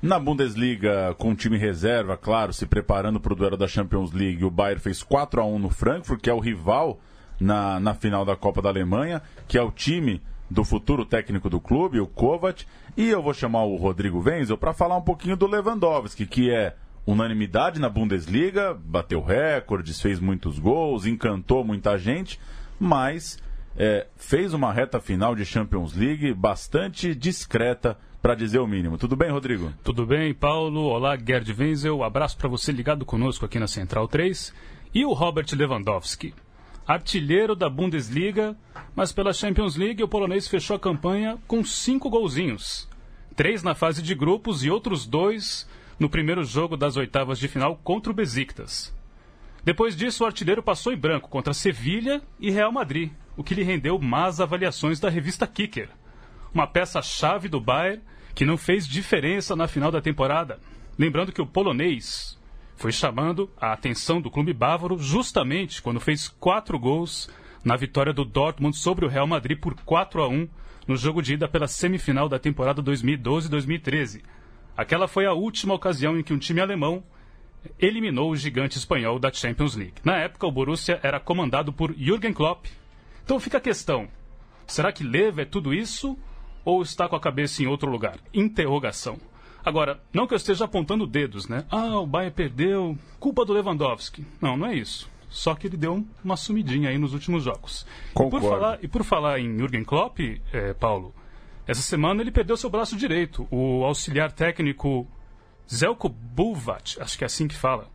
Na 0.02 0.20
Bundesliga, 0.20 1.16
com 1.18 1.32
o 1.32 1.36
time 1.36 1.58
reserva, 1.58 2.18
claro, 2.18 2.52
se 2.52 2.66
preparando 2.66 3.22
para 3.22 3.32
o 3.32 3.36
duelo 3.38 3.56
da 3.56 3.70
Champions 3.70 4.12
League, 4.12 4.44
o 4.44 4.52
Bayern 4.52 4.82
fez 4.82 5.02
4 5.02 5.40
a 5.40 5.46
1 5.46 5.60
no 5.60 5.70
Frankfurt, 5.70 6.20
que 6.20 6.30
é 6.30 6.34
o 6.34 6.40
rival 6.40 7.00
na, 7.40 7.80
na 7.80 7.94
final 7.94 8.26
da 8.26 8.36
Copa 8.36 8.62
da 8.62 8.68
Alemanha, 8.68 9.22
que 9.48 9.58
é 9.58 9.62
o 9.62 9.72
time 9.72 10.22
do 10.50 10.66
futuro 10.66 11.06
técnico 11.06 11.50
do 11.50 11.62
clube, 11.62 12.02
o 12.02 12.06
Kovac. 12.06 12.66
E 12.98 13.08
eu 13.08 13.24
vou 13.24 13.34
chamar 13.34 13.64
o 13.64 13.78
Rodrigo 13.78 14.22
Wenzel 14.22 14.58
para 14.58 14.74
falar 14.74 14.98
um 14.98 15.02
pouquinho 15.02 15.38
do 15.38 15.48
Lewandowski, 15.48 16.26
que 16.26 16.52
é 16.52 16.76
unanimidade 17.08 17.80
na 17.80 17.88
Bundesliga, 17.88 18.74
bateu 18.74 19.24
recordes, 19.24 20.02
fez 20.02 20.20
muitos 20.20 20.60
gols, 20.60 21.06
encantou 21.06 21.64
muita 21.64 21.98
gente 21.98 22.38
mas 22.80 23.38
é, 23.76 24.08
fez 24.16 24.54
uma 24.54 24.72
reta 24.72 25.00
final 25.00 25.36
de 25.36 25.46
Champions 25.46 25.94
League 25.94 26.34
bastante 26.34 27.14
discreta, 27.16 27.98
para 28.24 28.36
dizer 28.36 28.60
o 28.60 28.66
mínimo. 28.66 28.98
Tudo 28.98 29.18
bem, 29.18 29.30
Rodrigo? 29.30 29.74
Tudo 29.84 30.06
bem, 30.06 30.34
Paulo. 30.34 30.84
Olá, 30.84 31.18
Gerd 31.18 31.54
Wenzel. 31.60 32.02
Abraço 32.06 32.38
para 32.38 32.48
você 32.48 32.72
ligado 32.72 33.04
conosco 33.04 33.46
aqui 33.46 33.60
na 33.60 33.68
Central 33.68 34.08
3. 34.08 34.54
E 34.94 35.04
o 35.04 35.12
Robert 35.12 35.48
Lewandowski, 35.52 36.34
artilheiro 36.88 37.54
da 37.54 37.70
Bundesliga, 37.70 38.56
mas 38.96 39.12
pela 39.12 39.34
Champions 39.34 39.76
League 39.76 40.02
o 40.02 40.08
polonês 40.08 40.48
fechou 40.48 40.78
a 40.78 40.80
campanha 40.80 41.38
com 41.46 41.66
cinco 41.66 42.10
golzinhos. 42.10 42.88
Três 43.36 43.62
na 43.62 43.76
fase 43.76 44.02
de 44.02 44.16
grupos 44.16 44.64
e 44.64 44.70
outros 44.70 45.06
dois 45.06 45.68
no 46.00 46.10
primeiro 46.10 46.46
jogo 46.46 46.78
das 46.78 46.96
oitavas 46.96 47.38
de 47.38 47.50
final 47.50 47.76
contra 47.84 48.10
o 48.10 48.16
Besiktas. 48.16 48.94
Depois 49.64 49.96
disso, 49.96 50.24
o 50.24 50.28
artilheiro 50.28 50.62
passou 50.62 50.92
em 50.92 50.98
branco 50.98 51.30
contra 51.30 51.54
Sevilha 51.54 52.22
e 52.40 52.52
Real 52.52 52.72
Madrid, 52.72 53.12
o 53.38 53.44
que 53.44 53.56
lhe 53.56 53.64
rendeu 53.64 53.98
más 53.98 54.42
avaliações 54.42 55.00
da 55.00 55.10
revista 55.10 55.48
Kicker. 55.48 55.90
Uma 56.54 56.68
peça-chave 56.68 57.48
do 57.48 57.62
Bayern 57.62 58.02
que 58.36 58.46
não 58.46 58.58
fez 58.58 58.88
diferença 58.88 59.56
na 59.56 59.68
final 59.68 59.92
da 59.92 60.02
temporada. 60.02 60.60
Lembrando 60.98 61.32
que 61.32 61.42
o 61.42 61.48
polonês 61.48 62.38
foi 62.76 62.92
chamando 62.92 63.50
a 63.60 63.72
atenção 63.72 64.20
do 64.20 64.30
clube 64.30 64.54
bávaro 64.54 64.98
justamente 64.98 65.82
quando 65.82 66.00
fez 66.00 66.28
quatro 66.28 66.78
gols 66.78 67.30
na 67.64 67.78
vitória 67.78 68.12
do 68.12 68.26
Dortmund 68.26 68.76
sobre 68.78 69.06
o 69.06 69.08
Real 69.08 69.28
Madrid 69.28 69.58
por 69.58 69.74
4 69.74 70.22
a 70.22 70.28
1 70.28 70.50
no 70.88 70.98
jogo 70.98 71.22
de 71.22 71.36
ida 71.36 71.48
pela 71.48 71.68
semifinal 71.68 72.28
da 72.28 72.38
temporada 72.38 72.84
2012-2013. 72.84 74.22
Aquela 74.76 75.08
foi 75.08 75.26
a 75.26 75.34
última 75.34 75.74
ocasião 75.74 76.18
em 76.18 76.24
que 76.24 76.34
um 76.34 76.38
time 76.38 76.60
alemão 76.60 77.04
eliminou 77.80 78.32
o 78.32 78.36
gigante 78.36 78.78
espanhol 78.78 79.20
da 79.20 79.32
Champions 79.32 79.76
League. 79.76 79.96
Na 80.04 80.18
época, 80.18 80.48
o 80.48 80.52
Borussia 80.52 81.00
era 81.04 81.20
comandado 81.20 81.72
por 81.72 81.94
Jürgen 81.96 82.34
Klopp. 82.34 82.66
Então 83.24 83.40
fica 83.40 83.58
a 83.58 83.62
questão: 83.62 84.08
será 84.68 84.92
que 84.92 85.04
Leva 85.04 85.42
é 85.42 85.46
tudo 85.46 85.74
isso 85.74 86.18
ou 86.66 86.82
está 86.82 87.08
com 87.08 87.16
a 87.16 87.20
cabeça 87.20 87.62
em 87.62 87.68
outro 87.68 87.90
lugar? 87.90 88.18
Interrogação. 88.34 89.18
Agora, 89.66 90.02
não 90.14 90.28
que 90.28 90.34
eu 90.34 90.38
esteja 90.38 90.66
apontando 90.66 91.08
dedos, 91.08 91.48
né? 91.48 91.66
Ah, 91.72 92.00
o 92.00 92.06
Bayern 92.06 92.36
perdeu, 92.36 92.98
culpa 93.20 93.46
do 93.46 93.54
Lewandowski. 93.54 94.26
Não, 94.42 94.58
não 94.58 94.68
é 94.68 94.76
isso. 94.76 95.10
Só 95.30 95.56
que 95.56 95.68
ele 95.68 95.78
deu 95.78 96.06
uma 96.24 96.36
sumidinha 96.36 96.90
aí 96.90 96.98
nos 96.98 97.14
últimos 97.14 97.44
jogos. 97.44 97.88
Concordo. 98.14 98.46
E 98.46 98.50
por 98.50 98.50
falar, 98.50 98.84
e 98.84 98.88
por 98.88 99.04
falar 99.04 99.40
em 99.40 99.58
Jürgen 99.58 99.84
Klopp, 99.84 100.20
eh, 100.20 100.74
Paulo, 100.74 101.16
essa 101.66 101.82
semana 101.82 102.22
ele 102.22 102.32
perdeu 102.32 102.58
seu 102.58 102.70
braço 102.70 102.96
direito. 102.96 103.48
O 103.50 103.84
auxiliar 103.86 104.32
técnico 104.32 105.08
Zelko 105.72 106.10
Buvat, 106.10 107.02
acho 107.02 107.18
que 107.18 107.24
é 107.24 107.28
assim 107.28 107.48
que 107.48 107.56
fala. 107.56 107.88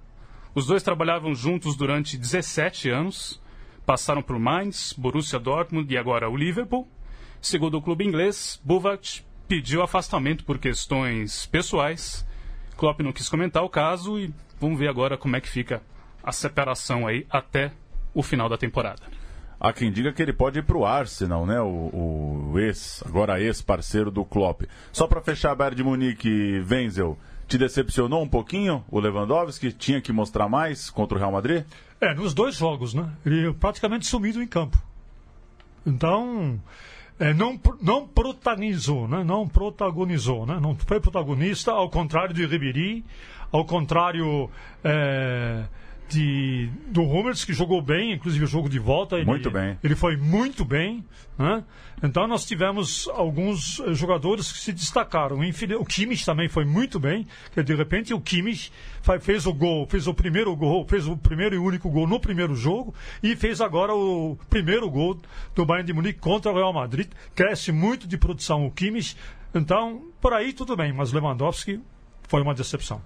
Os 0.54 0.66
dois 0.66 0.82
trabalhavam 0.82 1.34
juntos 1.34 1.76
durante 1.76 2.16
17 2.16 2.90
anos, 2.90 3.40
passaram 3.86 4.22
por 4.22 4.38
Mainz, 4.38 4.92
Borussia 4.92 5.38
Dortmund 5.38 5.92
e 5.92 5.96
agora 5.96 6.28
o 6.28 6.36
Liverpool. 6.36 6.88
Segundo 7.40 7.78
o 7.78 7.82
clube 7.82 8.04
inglês, 8.04 8.60
Buvat 8.64 9.24
pediu 9.46 9.82
afastamento 9.82 10.44
por 10.44 10.58
questões 10.58 11.46
pessoais. 11.46 12.26
Klopp 12.76 13.00
não 13.00 13.12
quis 13.12 13.28
comentar 13.28 13.62
o 13.62 13.68
caso 13.68 14.18
e 14.18 14.32
vamos 14.60 14.78
ver 14.78 14.88
agora 14.88 15.16
como 15.16 15.36
é 15.36 15.40
que 15.40 15.48
fica 15.48 15.82
a 16.22 16.32
separação 16.32 17.06
aí 17.06 17.26
até 17.30 17.72
o 18.12 18.22
final 18.22 18.48
da 18.48 18.58
temporada. 18.58 19.02
Há 19.60 19.72
quem 19.72 19.90
diga 19.90 20.12
que 20.12 20.22
ele 20.22 20.32
pode 20.32 20.60
ir 20.60 20.62
para 20.62 20.76
o 20.76 20.86
Arsenal, 20.86 21.44
né? 21.44 21.60
O, 21.60 22.52
o, 22.52 22.58
ex, 22.58 23.02
agora 23.04 23.40
ex-parceiro 23.40 24.10
do 24.10 24.24
Klopp. 24.24 24.62
Só 24.92 25.08
para 25.08 25.20
fechar, 25.20 25.54
Bayern 25.56 25.76
de 25.76 25.82
Munique, 25.82 26.64
Wenzel, 26.70 27.18
te 27.48 27.58
decepcionou 27.58 28.22
um 28.22 28.28
pouquinho 28.28 28.84
o 28.90 29.00
Lewandowski? 29.00 29.72
Tinha 29.72 30.00
que 30.00 30.12
mostrar 30.12 30.48
mais 30.48 30.90
contra 30.90 31.16
o 31.16 31.18
Real 31.18 31.32
Madrid? 31.32 31.64
É, 32.00 32.14
nos 32.14 32.34
dois 32.34 32.54
jogos, 32.54 32.94
né? 32.94 33.10
Ele 33.24 33.52
praticamente 33.54 34.06
sumido 34.06 34.42
em 34.42 34.46
campo. 34.46 34.80
Então, 35.84 36.60
é, 37.18 37.32
não, 37.32 37.58
não 37.80 38.06
protagonizou, 38.06 39.08
né? 39.08 39.24
Não 39.24 39.48
protagonizou, 39.48 40.46
né? 40.46 40.58
Não 40.60 40.76
foi 40.76 41.00
protagonista, 41.00 41.72
ao 41.72 41.88
contrário 41.88 42.34
de 42.34 42.44
Ribéry, 42.46 43.04
ao 43.50 43.64
contrário 43.64 44.50
é, 44.84 45.64
de, 46.08 46.70
do 46.86 47.02
Hummels, 47.02 47.44
que 47.44 47.52
jogou 47.52 47.82
bem, 47.82 48.12
inclusive 48.12 48.44
o 48.44 48.48
jogo 48.48 48.68
de 48.68 48.78
volta. 48.78 49.16
Ele, 49.16 49.26
muito 49.26 49.50
bem. 49.50 49.78
Ele 49.82 49.94
foi 49.94 50.16
muito 50.16 50.64
bem. 50.64 51.04
Né? 51.38 51.62
Então 52.02 52.26
nós 52.26 52.44
tivemos 52.46 53.08
alguns 53.08 53.80
eh, 53.80 53.94
jogadores 53.94 54.50
que 54.50 54.58
se 54.58 54.72
destacaram. 54.72 55.38
O 55.78 55.84
Kimmich 55.84 56.24
também 56.24 56.48
foi 56.48 56.64
muito 56.64 56.98
bem, 56.98 57.26
que 57.52 57.62
de 57.62 57.74
repente 57.74 58.14
o 58.14 58.20
Kimmich 58.20 58.72
fez 59.20 59.46
o 59.46 59.52
gol, 59.52 59.86
fez 59.86 60.06
o 60.06 60.14
primeiro 60.14 60.54
gol, 60.56 60.86
fez 60.88 61.06
o 61.06 61.16
primeiro 61.16 61.54
e 61.54 61.58
único 61.58 61.90
gol 61.90 62.06
no 62.06 62.18
primeiro 62.18 62.54
jogo 62.54 62.94
e 63.22 63.36
fez 63.36 63.60
agora 63.60 63.94
o 63.94 64.38
primeiro 64.48 64.88
gol 64.90 65.18
do 65.54 65.66
Bayern 65.66 65.86
de 65.86 65.92
Munique 65.92 66.18
contra 66.18 66.50
o 66.50 66.54
Real 66.54 66.72
Madrid. 66.72 67.08
Cresce 67.34 67.70
muito 67.70 68.08
de 68.08 68.16
produção 68.16 68.66
o 68.66 68.70
Kimmich. 68.70 69.16
Então, 69.54 70.02
por 70.20 70.32
aí 70.32 70.52
tudo 70.52 70.76
bem, 70.76 70.92
mas 70.92 71.12
Lewandowski 71.12 71.80
foi 72.28 72.42
uma 72.42 72.54
decepção. 72.54 73.00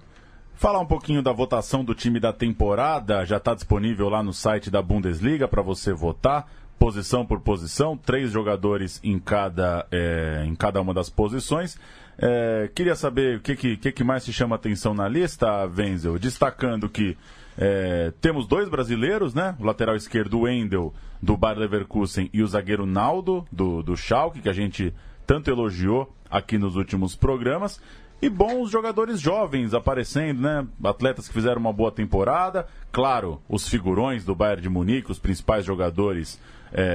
Falar 0.55 0.79
um 0.79 0.85
pouquinho 0.85 1.21
da 1.21 1.31
votação 1.31 1.83
do 1.83 1.93
time 1.93 2.19
da 2.19 2.31
temporada, 2.31 3.25
já 3.25 3.37
está 3.37 3.53
disponível 3.53 4.07
lá 4.07 4.23
no 4.23 4.33
site 4.33 4.71
da 4.71 4.81
Bundesliga 4.81 5.47
para 5.47 5.61
você 5.61 5.93
votar, 5.93 6.47
posição 6.79 7.25
por 7.25 7.39
posição, 7.39 7.97
três 7.97 8.31
jogadores 8.31 8.99
em 9.03 9.19
cada, 9.19 9.85
é, 9.91 10.43
em 10.45 10.55
cada 10.55 10.79
uma 10.81 10.93
das 10.93 11.09
posições. 11.09 11.77
É, 12.17 12.69
queria 12.73 12.95
saber 12.95 13.37
o 13.37 13.39
que, 13.41 13.55
que, 13.55 13.91
que, 13.91 14.03
mais 14.03 14.23
te 14.23 14.31
chama 14.31 14.55
atenção 14.55 14.93
na 14.93 15.07
lista, 15.07 15.65
Wenzel, 15.65 16.19
destacando 16.19 16.87
que 16.87 17.17
é, 17.57 18.11
temos 18.21 18.47
dois 18.47 18.69
brasileiros, 18.69 19.33
né? 19.33 19.55
O 19.59 19.65
lateral 19.65 19.95
esquerdo, 19.95 20.41
Wendel, 20.41 20.93
do 21.21 21.35
Bayer 21.35 21.59
Leverkusen, 21.59 22.29
e 22.33 22.43
o 22.43 22.47
zagueiro 22.47 22.85
Naldo, 22.85 23.45
do, 23.51 23.81
do 23.81 23.95
Schalke, 23.95 24.41
que 24.41 24.49
a 24.49 24.53
gente 24.53 24.93
tanto 25.25 25.49
elogiou 25.49 26.13
aqui 26.29 26.57
nos 26.57 26.75
últimos 26.75 27.15
programas. 27.15 27.81
E 28.23 28.29
bons 28.29 28.71
jogadores 28.71 29.19
jovens 29.19 29.73
aparecendo, 29.73 30.43
né? 30.43 30.65
Atletas 30.81 31.27
que 31.27 31.33
fizeram 31.33 31.59
uma 31.59 31.73
boa 31.73 31.91
temporada. 31.91 32.65
Claro, 32.89 33.41
os 33.49 33.67
figurões 33.67 34.23
do 34.23 34.33
Bayern 34.33 34.61
de 34.61 34.69
Munique, 34.69 35.11
os 35.11 35.19
principais 35.19 35.65
jogadores 35.65 36.39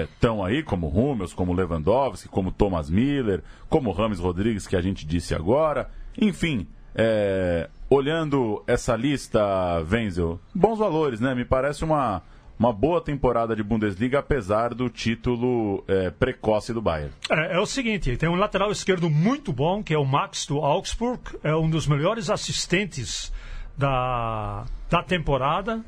estão 0.05 0.43
é, 0.47 0.49
aí, 0.49 0.63
como 0.63 0.89
Hummels, 0.89 1.35
como 1.35 1.53
Lewandowski, 1.53 2.31
como 2.31 2.51
Thomas 2.51 2.89
Miller, 2.89 3.43
como 3.69 3.93
Rames 3.93 4.19
Rodrigues, 4.19 4.67
que 4.67 4.75
a 4.75 4.81
gente 4.81 5.07
disse 5.07 5.35
agora. 5.35 5.91
Enfim, 6.17 6.67
é, 6.95 7.69
olhando 7.91 8.65
essa 8.67 8.97
lista, 8.97 9.85
Wenzel, 9.87 10.41
bons 10.55 10.79
valores, 10.79 11.21
né? 11.21 11.35
Me 11.35 11.45
parece 11.45 11.85
uma, 11.85 12.23
uma 12.59 12.73
boa 12.73 13.00
temporada 13.00 13.55
de 13.55 13.62
Bundesliga, 13.62 14.19
apesar 14.19 14.75
do 14.75 14.91
título 14.91 15.85
é, 15.87 16.11
precoce 16.11 16.73
do 16.73 16.83
Bayern. 16.83 17.12
É, 17.31 17.57
é, 17.57 17.61
o 17.61 17.67
seguinte, 17.67 18.17
tem 18.17 18.29
um 18.29 18.35
lateral 18.35 18.73
esquerdo 18.73 19.09
muito 19.09 19.53
bom, 19.53 19.83
que 19.83 19.95
é 19.95 19.99
o 19.99 20.05
Max 20.05 20.45
do 20.45 20.59
Augsburg, 20.59 21.21
é 21.45 21.55
um 21.55 21.71
dos 21.71 21.87
melhores 21.87 22.29
assistentes 22.29 23.33
da, 23.77 24.65
da 24.91 25.03
temporada. 25.03 25.85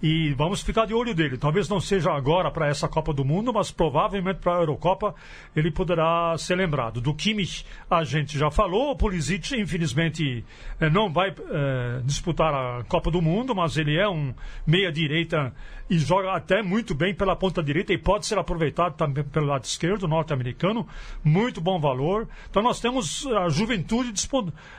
E 0.00 0.32
vamos 0.34 0.62
ficar 0.62 0.86
de 0.86 0.94
olho 0.94 1.12
dele. 1.12 1.36
Talvez 1.36 1.68
não 1.68 1.80
seja 1.80 2.12
agora 2.12 2.50
para 2.52 2.68
essa 2.68 2.88
Copa 2.88 3.12
do 3.12 3.24
Mundo, 3.24 3.52
mas 3.52 3.72
provavelmente 3.72 4.38
para 4.38 4.56
a 4.56 4.60
Eurocopa 4.60 5.12
ele 5.56 5.72
poderá 5.72 6.36
ser 6.38 6.54
lembrado. 6.54 7.00
Do 7.00 7.12
Kimmich 7.12 7.66
a 7.90 8.04
gente 8.04 8.38
já 8.38 8.48
falou. 8.48 8.92
O 8.92 8.96
Pulisic, 8.96 9.56
infelizmente, 9.56 10.44
eh, 10.80 10.88
não 10.88 11.12
vai 11.12 11.30
é, 11.30 12.00
disputar 12.04 12.54
a 12.54 12.84
Copa 12.84 13.10
do 13.10 13.20
Mundo, 13.20 13.54
mas 13.56 13.76
ele 13.76 13.96
é 13.98 14.08
um 14.08 14.32
meia-direita 14.64 15.52
e 15.90 15.98
joga 15.98 16.32
até 16.32 16.62
muito 16.62 16.94
bem 16.94 17.14
pela 17.14 17.34
ponta 17.34 17.62
direita 17.62 17.92
e 17.92 17.98
pode 17.98 18.26
ser 18.26 18.38
aproveitado 18.38 18.94
também 18.94 19.24
pelo 19.24 19.46
lado 19.46 19.64
esquerdo, 19.64 20.06
norte-americano. 20.06 20.86
Muito 21.24 21.60
bom 21.60 21.80
valor. 21.80 22.28
Então 22.48 22.62
nós 22.62 22.78
temos 22.78 23.26
a 23.26 23.48
juventude 23.48 24.12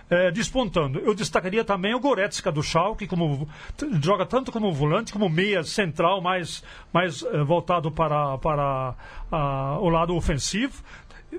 é, 0.09 0.31
despontando. 0.31 0.99
Eu 0.99 1.15
destacaria 1.15 1.63
também 1.63 1.93
o 1.95 1.99
Goretzka 1.99 2.51
do 2.51 2.61
Schalke, 2.61 3.07
como 3.07 3.47
joga 4.01 4.25
tanto 4.25 4.51
como 4.51 4.71
volante 4.71 5.08
como 5.11 5.29
meia 5.29 5.63
central, 5.63 6.21
mais, 6.21 6.63
mais 6.93 7.23
é, 7.23 7.43
voltado 7.43 7.91
para, 7.91 8.37
para 8.37 8.95
a, 9.31 9.77
o 9.79 9.89
lado 9.89 10.15
ofensivo. 10.15 10.83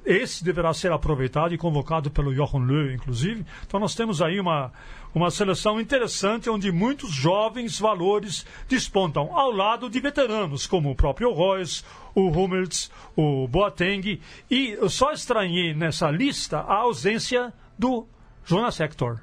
Esse 0.07 0.45
deverá 0.45 0.73
ser 0.73 0.93
aproveitado 0.93 1.53
e 1.53 1.59
convocado 1.59 2.11
pelo 2.11 2.33
Jochen 2.33 2.65
Löw, 2.65 2.93
inclusive. 2.93 3.45
Então 3.67 3.81
nós 3.81 3.95
temos 3.95 4.23
aí 4.23 4.39
uma, 4.39 4.73
uma 5.13 5.31
seleção 5.31 5.81
interessante 5.81 6.49
onde 6.49 6.71
muitos 6.71 7.11
jovens 7.11 7.79
valores 7.79 8.47
despontam, 8.69 9.37
ao 9.37 9.51
lado 9.51 9.91
de 9.91 9.99
veteranos, 9.99 10.67
como 10.67 10.91
o 10.91 10.95
próprio 10.95 11.33
Royce, 11.33 11.83
o 12.15 12.29
Hummels, 12.29 12.91
o 13.17 13.49
Boateng. 13.49 14.21
E 14.49 14.71
eu 14.71 14.89
só 14.89 15.11
estranhei 15.11 15.75
nessa 15.75 16.09
lista 16.11 16.61
a 16.61 16.77
ausência 16.77 17.53
do 17.77 18.07
Jonas 18.45 18.79
Hector. 18.79 19.19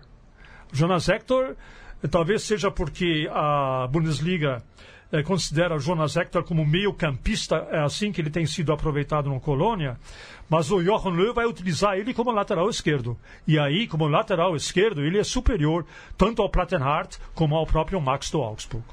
Jonas 0.73 1.07
Hector, 1.07 1.55
talvez 2.09 2.43
seja 2.43 2.69
porque 2.69 3.29
a 3.31 3.87
Bundesliga 3.91 4.61
eh, 5.11 5.23
considera 5.23 5.79
Jonas 5.79 6.15
Hector 6.15 6.43
como 6.43 6.65
meio 6.65 6.93
campista, 6.93 7.67
é 7.71 7.79
assim 7.79 8.11
que 8.11 8.19
ele 8.19 8.29
tem 8.29 8.45
sido 8.45 8.73
aproveitado 8.73 9.29
no 9.29 9.39
Colônia. 9.39 9.97
Mas 10.49 10.71
o 10.71 10.81
Johan 10.81 11.11
Löw 11.11 11.33
vai 11.33 11.45
utilizar 11.45 11.97
ele 11.97 12.13
como 12.13 12.31
lateral 12.31 12.69
esquerdo. 12.69 13.17
E 13.45 13.59
aí, 13.59 13.87
como 13.87 14.07
lateral 14.07 14.55
esquerdo, 14.55 15.01
ele 15.01 15.17
é 15.17 15.23
superior 15.23 15.85
tanto 16.17 16.41
ao 16.41 16.49
Plattenhardt 16.49 17.17
como 17.33 17.55
ao 17.55 17.65
próprio 17.65 17.99
Max 17.99 18.29
do 18.31 18.41
Augsburg. 18.41 18.85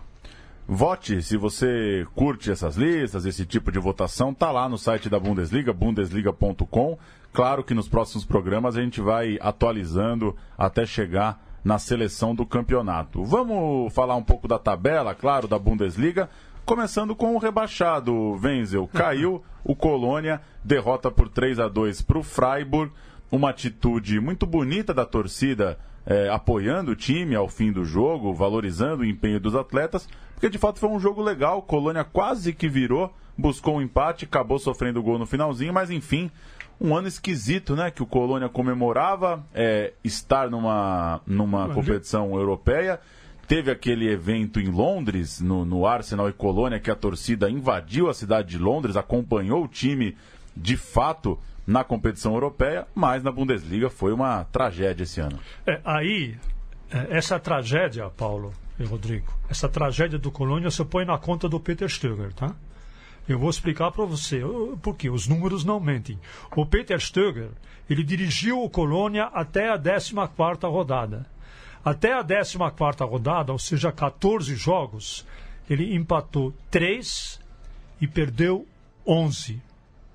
Vote 0.67 1.21
se 1.23 1.37
você 1.37 2.07
curte 2.15 2.51
essas 2.51 2.75
listas, 2.77 3.27
esse 3.27 3.45
tipo 3.45 3.71
de 3.71 3.79
votação, 3.79 4.33
tá 4.33 4.51
lá 4.51 4.67
no 4.67 4.79
site 4.79 5.11
da 5.11 5.21
Bundesliga, 5.21 5.75
bundesliga.com. 5.75 6.99
Claro 7.33 7.63
que 7.63 7.75
nos 7.75 7.89
próximos 7.89 8.25
programas 8.25 8.77
a 8.77 8.81
gente 8.81 9.01
vai 9.01 9.37
atualizando 9.43 10.35
até 10.57 10.87
chegar 10.87 11.39
na 11.65 11.79
seleção 11.79 12.35
do 12.35 12.45
campeonato. 12.45 13.25
Vamos 13.25 13.93
falar 13.93 14.17
um 14.17 14.23
pouco 14.23 14.47
da 14.47 14.59
tabela, 14.59 15.15
claro, 15.15 15.49
da 15.49 15.59
Bundesliga. 15.59 16.29
Começando 16.67 17.17
com 17.17 17.35
o 17.35 17.39
rebaixado, 17.39 18.39
Wenzel. 18.43 18.89
Caiu 18.93 19.43
o 19.65 19.75
Colônia, 19.75 20.41
derrota 20.63 21.11
por 21.11 21.29
3 21.29 21.59
a 21.59 21.69
2 21.69 22.03
para 22.03 22.19
o 22.19 22.23
Freiburg. 22.23 22.93
Uma 23.33 23.51
atitude 23.51 24.21
muito 24.21 24.45
bonita 24.47 24.93
da 24.93 25.07
torcida 25.07 25.79
é, 26.07 26.29
apoiando 26.29 26.93
o 26.93 26.97
time 26.97 27.35
ao 27.35 27.49
fim 27.49 27.73
do 27.73 27.85
jogo, 27.85 28.35
valorizando 28.35 29.03
o 29.03 29.07
empenho 29.07 29.41
dos 29.41 29.55
atletas, 29.55 30.09
porque 30.35 30.51
de 30.51 30.59
fato 30.59 30.79
foi 30.79 30.89
um 30.89 31.01
jogo 31.01 31.23
legal. 31.23 31.63
Colônia 31.63 32.05
quase 32.05 32.53
que 32.53 32.69
virou, 32.69 33.13
buscou 33.37 33.77
um 33.77 33.83
empate, 33.83 34.27
acabou 34.27 34.59
sofrendo 34.59 35.03
gol 35.03 35.19
no 35.19 35.27
finalzinho, 35.27 35.73
mas 35.73 35.91
enfim, 35.91 36.31
um 36.85 36.95
ano 36.95 37.09
esquisito, 37.09 37.75
né? 37.75 37.91
Que 37.91 38.03
o 38.03 38.07
Colônia 38.07 38.49
comemorava 38.49 39.45
é, 39.55 39.95
estar 40.05 40.51
numa, 40.51 41.21
numa 41.27 41.69
competição 41.71 42.35
europeia 42.35 43.01
teve 43.47 43.71
aquele 43.71 44.09
evento 44.09 44.59
em 44.59 44.71
Londres, 44.71 45.41
no, 45.41 45.65
no 45.65 45.87
Arsenal 45.87 46.29
e 46.29 46.33
Colônia, 46.33 46.81
que 46.81 46.91
a 46.91 46.95
torcida 46.95 47.51
invadiu 47.51 48.09
a 48.09 48.15
cidade 48.15 48.49
de 48.49 48.59
Londres, 48.59 48.97
acompanhou 48.97 49.65
o 49.65 49.69
time 49.69 50.17
de 50.57 50.77
fato 50.77 51.39
na 51.67 51.83
competição 51.83 52.35
europeia, 52.35 52.87
mas 52.95 53.23
na 53.23 53.33
Bundesliga 53.33 53.89
foi 53.89 54.13
uma 54.13 54.45
tragédia 54.45 55.05
esse 55.05 55.21
ano. 55.21 55.39
É, 55.67 55.81
aí, 55.85 56.37
é, 56.91 57.17
essa 57.17 57.39
tragédia, 57.39 58.09
Paulo 58.11 58.53
e 58.79 58.85
Rodrigo, 58.85 59.33
essa 59.49 59.69
tragédia 59.69 60.19
do 60.19 60.31
Colônia 60.31 60.71
você 60.71 60.85
põe 60.85 61.05
na 61.05 61.19
conta 61.19 61.49
do 61.49 61.61
Peter 61.61 61.89
Stöger, 61.89 62.33
tá? 62.33 62.55
Eu 63.29 63.39
vou 63.39 63.49
explicar 63.49 63.91
para 63.91 64.05
você 64.05 64.41
por 64.83 64.97
quê. 64.97 65.09
Os 65.09 65.27
números 65.27 65.65
não 65.65 65.81
mentem. 65.81 66.19
O 66.55 66.67
Peter 66.67 66.99
Stöger, 66.99 67.51
ele 67.89 68.03
dirigiu 68.03 68.63
o 68.63 68.71
Colônia 68.71 69.25
até 69.33 69.71
a 69.71 69.77
14 69.77 70.15
rodada. 70.67 71.27
Até 71.85 72.13
a 72.13 72.23
14 72.23 72.57
rodada, 73.05 73.53
ou 73.53 73.59
seja, 73.59 73.91
14 73.91 74.55
jogos, 74.55 75.27
ele 75.69 75.95
empatou 75.95 76.53
3 76.71 77.41
e 78.01 78.07
perdeu 78.07 78.67
11 79.07 79.61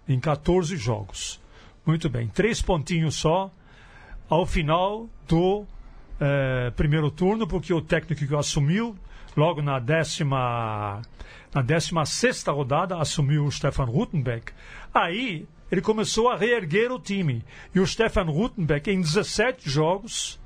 em 0.07 0.19
14 0.19 0.75
jogos. 0.77 1.39
Muito 1.85 2.09
bem, 2.09 2.27
três 2.27 2.61
pontinhos 2.61 3.15
só 3.15 3.51
ao 4.29 4.45
final 4.45 5.07
do 5.27 5.65
eh, 6.19 6.71
primeiro 6.75 7.09
turno, 7.09 7.47
porque 7.47 7.73
o 7.73 7.81
técnico 7.81 8.27
que 8.27 8.35
assumiu 8.35 8.95
logo 9.35 9.61
na 9.61 9.79
décima, 9.79 11.01
na 11.53 11.61
décima 11.61 12.05
sexta 12.05 12.51
rodada 12.51 12.97
assumiu 12.97 13.45
o 13.45 13.51
Stefan 13.51 13.85
Rutenbeck. 13.85 14.53
Aí 14.93 15.47
ele 15.71 15.81
começou 15.81 16.29
a 16.29 16.35
reerguer 16.35 16.91
o 16.91 16.99
time. 16.99 17.43
E 17.73 17.79
o 17.79 17.87
Stefan 17.87 18.23
Rutenbeck, 18.23 18.89
em 18.89 19.01
17 19.01 19.69
jogos, 19.69 20.39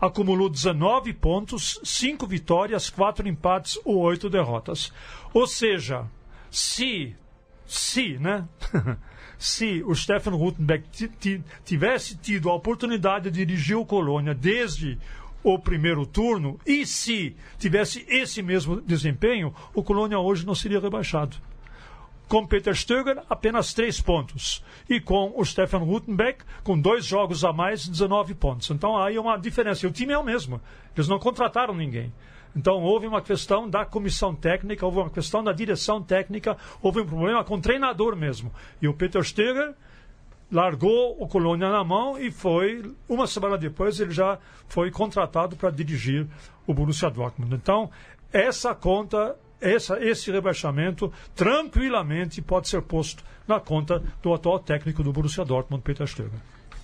acumulou 0.00 0.48
19 0.48 1.12
pontos, 1.14 1.80
5 1.82 2.26
vitórias, 2.26 2.88
4 2.90 3.28
empates 3.28 3.78
ou 3.84 3.98
8 3.98 4.30
derrotas. 4.30 4.92
Ou 5.32 5.46
seja, 5.46 6.06
se 6.50 7.16
se, 7.68 8.18
né? 8.18 8.48
se 9.38 9.84
o 9.84 9.94
Stefan 9.94 10.34
Rutenbeck 10.34 10.88
tivesse 11.64 12.16
tido 12.16 12.48
a 12.48 12.54
oportunidade 12.54 13.30
de 13.30 13.44
dirigir 13.44 13.76
o 13.76 13.84
Colônia 13.84 14.34
desde 14.34 14.98
o 15.54 15.58
primeiro 15.58 16.06
turno 16.06 16.58
e 16.66 16.86
se 16.86 17.36
tivesse 17.58 18.04
esse 18.08 18.42
mesmo 18.42 18.80
desempenho, 18.80 19.54
o 19.74 19.82
Colônia 19.82 20.18
hoje 20.18 20.46
não 20.46 20.54
seria 20.54 20.80
rebaixado. 20.80 21.36
Com 22.28 22.46
Peter 22.46 22.74
Stöger, 22.74 23.22
apenas 23.30 23.72
três 23.72 24.02
pontos. 24.02 24.62
E 24.88 25.00
com 25.00 25.32
o 25.34 25.44
Stefan 25.44 25.78
Rutenbeck, 25.78 26.44
com 26.62 26.78
dois 26.78 27.06
jogos 27.06 27.42
a 27.42 27.54
mais, 27.54 27.88
19 27.88 28.34
pontos. 28.34 28.68
Então 28.70 29.00
aí 29.00 29.16
é 29.16 29.20
uma 29.20 29.38
diferença. 29.38 29.86
E 29.86 29.88
o 29.88 29.92
time 29.92 30.12
é 30.12 30.18
o 30.18 30.24
mesmo. 30.24 30.60
Eles 30.94 31.08
não 31.08 31.18
contrataram 31.18 31.74
ninguém. 31.74 32.12
Então 32.54 32.82
houve 32.82 33.06
uma 33.06 33.22
questão 33.22 33.68
da 33.68 33.86
comissão 33.86 34.34
técnica, 34.34 34.84
houve 34.84 34.98
uma 34.98 35.10
questão 35.10 35.42
da 35.42 35.52
direção 35.52 36.02
técnica, 36.02 36.56
houve 36.82 37.00
um 37.00 37.06
problema 37.06 37.42
com 37.44 37.54
o 37.54 37.60
treinador 37.60 38.14
mesmo. 38.14 38.52
E 38.82 38.88
o 38.88 38.94
Peter 38.94 39.22
Steger 39.22 39.74
largou 40.50 41.16
o 41.20 41.26
Colônia 41.28 41.70
na 41.70 41.84
mão 41.84 42.18
e 42.18 42.30
foi, 42.30 42.82
uma 43.08 43.26
semana 43.26 43.58
depois, 43.58 44.00
ele 44.00 44.10
já 44.10 44.38
foi 44.68 44.90
contratado 44.90 45.56
para 45.56 45.70
dirigir 45.70 46.26
o 46.66 46.74
Borussia 46.74 47.10
Dortmund. 47.10 47.54
Então, 47.54 47.90
essa 48.32 48.74
conta, 48.74 49.36
essa, 49.60 50.02
esse 50.02 50.30
rebaixamento, 50.30 51.12
tranquilamente 51.34 52.40
pode 52.42 52.68
ser 52.68 52.82
posto 52.82 53.22
na 53.46 53.60
conta 53.60 54.02
do 54.22 54.32
atual 54.32 54.58
técnico 54.58 55.02
do 55.02 55.12
Borussia 55.12 55.44
Dortmund, 55.44 55.82
Peter 55.82 56.06
Stöger. 56.06 56.40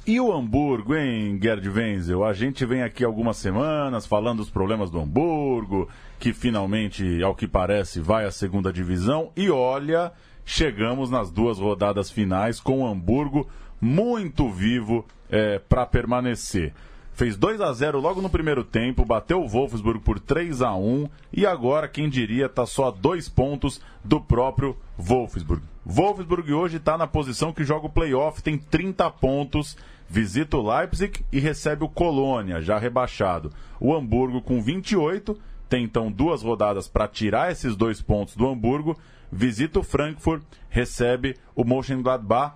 E 0.06 0.20
o 0.20 0.30
Hamburgo, 0.30 0.94
hein, 0.94 1.38
Gerd 1.42 1.66
Wenzel? 1.66 2.24
A 2.24 2.34
gente 2.34 2.66
vem 2.66 2.82
aqui 2.82 3.02
algumas 3.02 3.38
semanas 3.38 4.04
falando 4.04 4.38
dos 4.38 4.50
problemas 4.50 4.90
do 4.90 5.00
Hamburgo, 5.00 5.88
que 6.20 6.34
finalmente, 6.34 7.22
ao 7.22 7.34
que 7.34 7.48
parece, 7.48 8.00
vai 8.00 8.26
à 8.26 8.30
segunda 8.30 8.70
divisão. 8.70 9.32
E 9.34 9.48
olha, 9.48 10.12
chegamos 10.44 11.10
nas 11.10 11.30
duas 11.30 11.58
rodadas 11.58 12.10
finais 12.10 12.60
com 12.60 12.82
o 12.82 12.86
Hamburgo 12.86 13.48
muito 13.80 14.48
vivo 14.48 15.04
é, 15.30 15.58
para 15.58 15.86
permanecer. 15.86 16.72
Fez 17.12 17.36
2 17.36 17.60
a 17.60 17.72
0 17.72 18.00
logo 18.00 18.20
no 18.20 18.28
primeiro 18.28 18.64
tempo, 18.64 19.04
bateu 19.04 19.40
o 19.40 19.48
Wolfsburg 19.48 20.00
por 20.00 20.18
3 20.18 20.62
a 20.62 20.74
1 20.74 21.08
e 21.32 21.46
agora, 21.46 21.86
quem 21.86 22.08
diria, 22.08 22.46
está 22.46 22.66
só 22.66 22.88
a 22.88 22.90
dois 22.90 23.28
pontos 23.28 23.80
do 24.02 24.20
próprio 24.20 24.76
Wolfsburg. 24.98 25.62
Wolfsburg 25.86 26.52
hoje 26.52 26.78
está 26.78 26.98
na 26.98 27.06
posição 27.06 27.52
que 27.52 27.62
joga 27.62 27.86
o 27.86 27.90
playoff, 27.90 28.42
tem 28.42 28.58
30 28.58 29.08
pontos 29.12 29.76
visita 30.08 30.56
o 30.56 30.62
Leipzig 30.62 31.24
e 31.32 31.40
recebe 31.40 31.84
o 31.84 31.88
Colônia, 31.88 32.60
já 32.60 32.78
rebaixado. 32.78 33.50
O 33.80 33.94
Hamburgo 33.94 34.40
com 34.40 34.62
28, 34.62 35.38
tem 35.68 35.84
então 35.84 36.10
duas 36.10 36.42
rodadas 36.42 36.86
para 36.86 37.08
tirar 37.08 37.50
esses 37.50 37.74
dois 37.74 38.00
pontos 38.00 38.36
do 38.36 38.46
Hamburgo. 38.48 38.96
Visita 39.36 39.80
o 39.80 39.82
Frankfurt, 39.82 40.44
recebe 40.70 41.36
o 41.56 41.64
Mönchengladbach. 41.64 42.54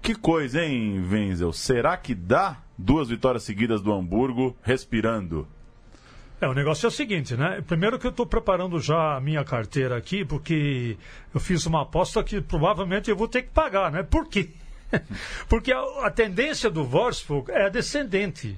Que 0.00 0.14
coisa, 0.14 0.64
hein, 0.64 1.04
Wenzel? 1.10 1.52
Será 1.52 1.96
que 1.96 2.14
dá 2.14 2.58
duas 2.78 3.08
vitórias 3.08 3.42
seguidas 3.42 3.82
do 3.82 3.92
Hamburgo 3.92 4.56
respirando? 4.62 5.48
É, 6.40 6.46
o 6.46 6.54
negócio 6.54 6.86
é 6.86 6.88
o 6.88 6.92
seguinte, 6.92 7.36
né? 7.36 7.60
Primeiro 7.66 7.98
que 7.98 8.06
eu 8.06 8.12
estou 8.12 8.24
preparando 8.24 8.78
já 8.78 9.16
a 9.16 9.20
minha 9.20 9.42
carteira 9.42 9.96
aqui, 9.96 10.24
porque 10.24 10.96
eu 11.34 11.40
fiz 11.40 11.66
uma 11.66 11.82
aposta 11.82 12.22
que 12.22 12.40
provavelmente 12.40 13.10
eu 13.10 13.16
vou 13.16 13.26
ter 13.26 13.42
que 13.42 13.50
pagar, 13.50 13.90
né? 13.90 14.04
Por 14.04 14.28
quê? 14.28 14.50
Porque 15.48 15.72
a, 15.72 16.10
tendência 16.10 16.70
do 16.70 16.84
Wolfsburg 16.84 17.50
é 17.50 17.68
descendente. 17.68 18.56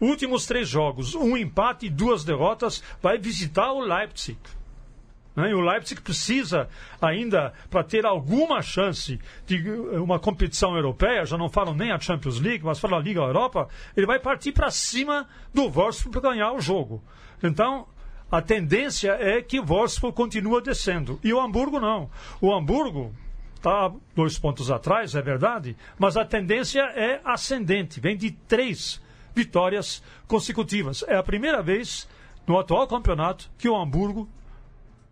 Últimos 0.00 0.46
três 0.46 0.68
jogos, 0.68 1.14
um 1.14 1.36
empate 1.36 1.86
e 1.86 1.90
duas 1.90 2.24
derrotas, 2.24 2.82
vai 3.02 3.18
visitar 3.18 3.72
o 3.72 3.80
Leipzig. 3.80 4.38
Né? 5.34 5.50
E 5.50 5.54
o 5.54 5.60
Leipzig 5.60 6.00
precisa 6.00 6.68
ainda, 7.00 7.52
para 7.68 7.84
ter 7.84 8.04
alguma 8.04 8.62
chance 8.62 9.18
de 9.46 9.70
uma 9.94 10.18
competição 10.18 10.74
europeia, 10.76 11.24
já 11.24 11.38
não 11.38 11.48
falam 11.48 11.74
nem 11.74 11.92
a 11.92 11.98
Champions 11.98 12.40
League, 12.40 12.64
mas 12.64 12.78
falam 12.78 12.98
a 12.98 13.02
Liga 13.02 13.20
Europa, 13.20 13.68
ele 13.96 14.06
vai 14.06 14.18
partir 14.18 14.52
para 14.52 14.70
cima 14.70 15.28
do 15.54 15.68
Wolfsburg 15.68 16.20
para 16.20 16.30
ganhar 16.30 16.52
o 16.52 16.60
jogo. 16.60 17.02
Então, 17.42 17.86
a 18.30 18.40
tendência 18.40 19.12
é 19.20 19.42
que 19.42 19.58
o 19.58 19.64
Wolfsburg 19.64 20.14
continua 20.14 20.60
descendo. 20.60 21.18
E 21.22 21.32
o 21.32 21.40
Hamburgo 21.40 21.80
não. 21.80 22.10
O 22.40 22.54
Hamburgo, 22.54 23.12
está 23.56 23.92
dois 24.14 24.38
pontos 24.38 24.70
atrás, 24.70 25.14
é 25.14 25.22
verdade, 25.22 25.76
mas 25.98 26.16
a 26.16 26.24
tendência 26.24 26.80
é 26.94 27.20
ascendente, 27.24 28.00
vem 28.00 28.16
de 28.16 28.30
três 28.30 29.02
vitórias 29.34 30.02
consecutivas. 30.26 31.04
É 31.06 31.16
a 31.16 31.22
primeira 31.22 31.62
vez 31.62 32.08
no 32.46 32.58
atual 32.58 32.86
campeonato 32.86 33.50
que 33.58 33.68
o 33.68 33.76
Hamburgo 33.76 34.28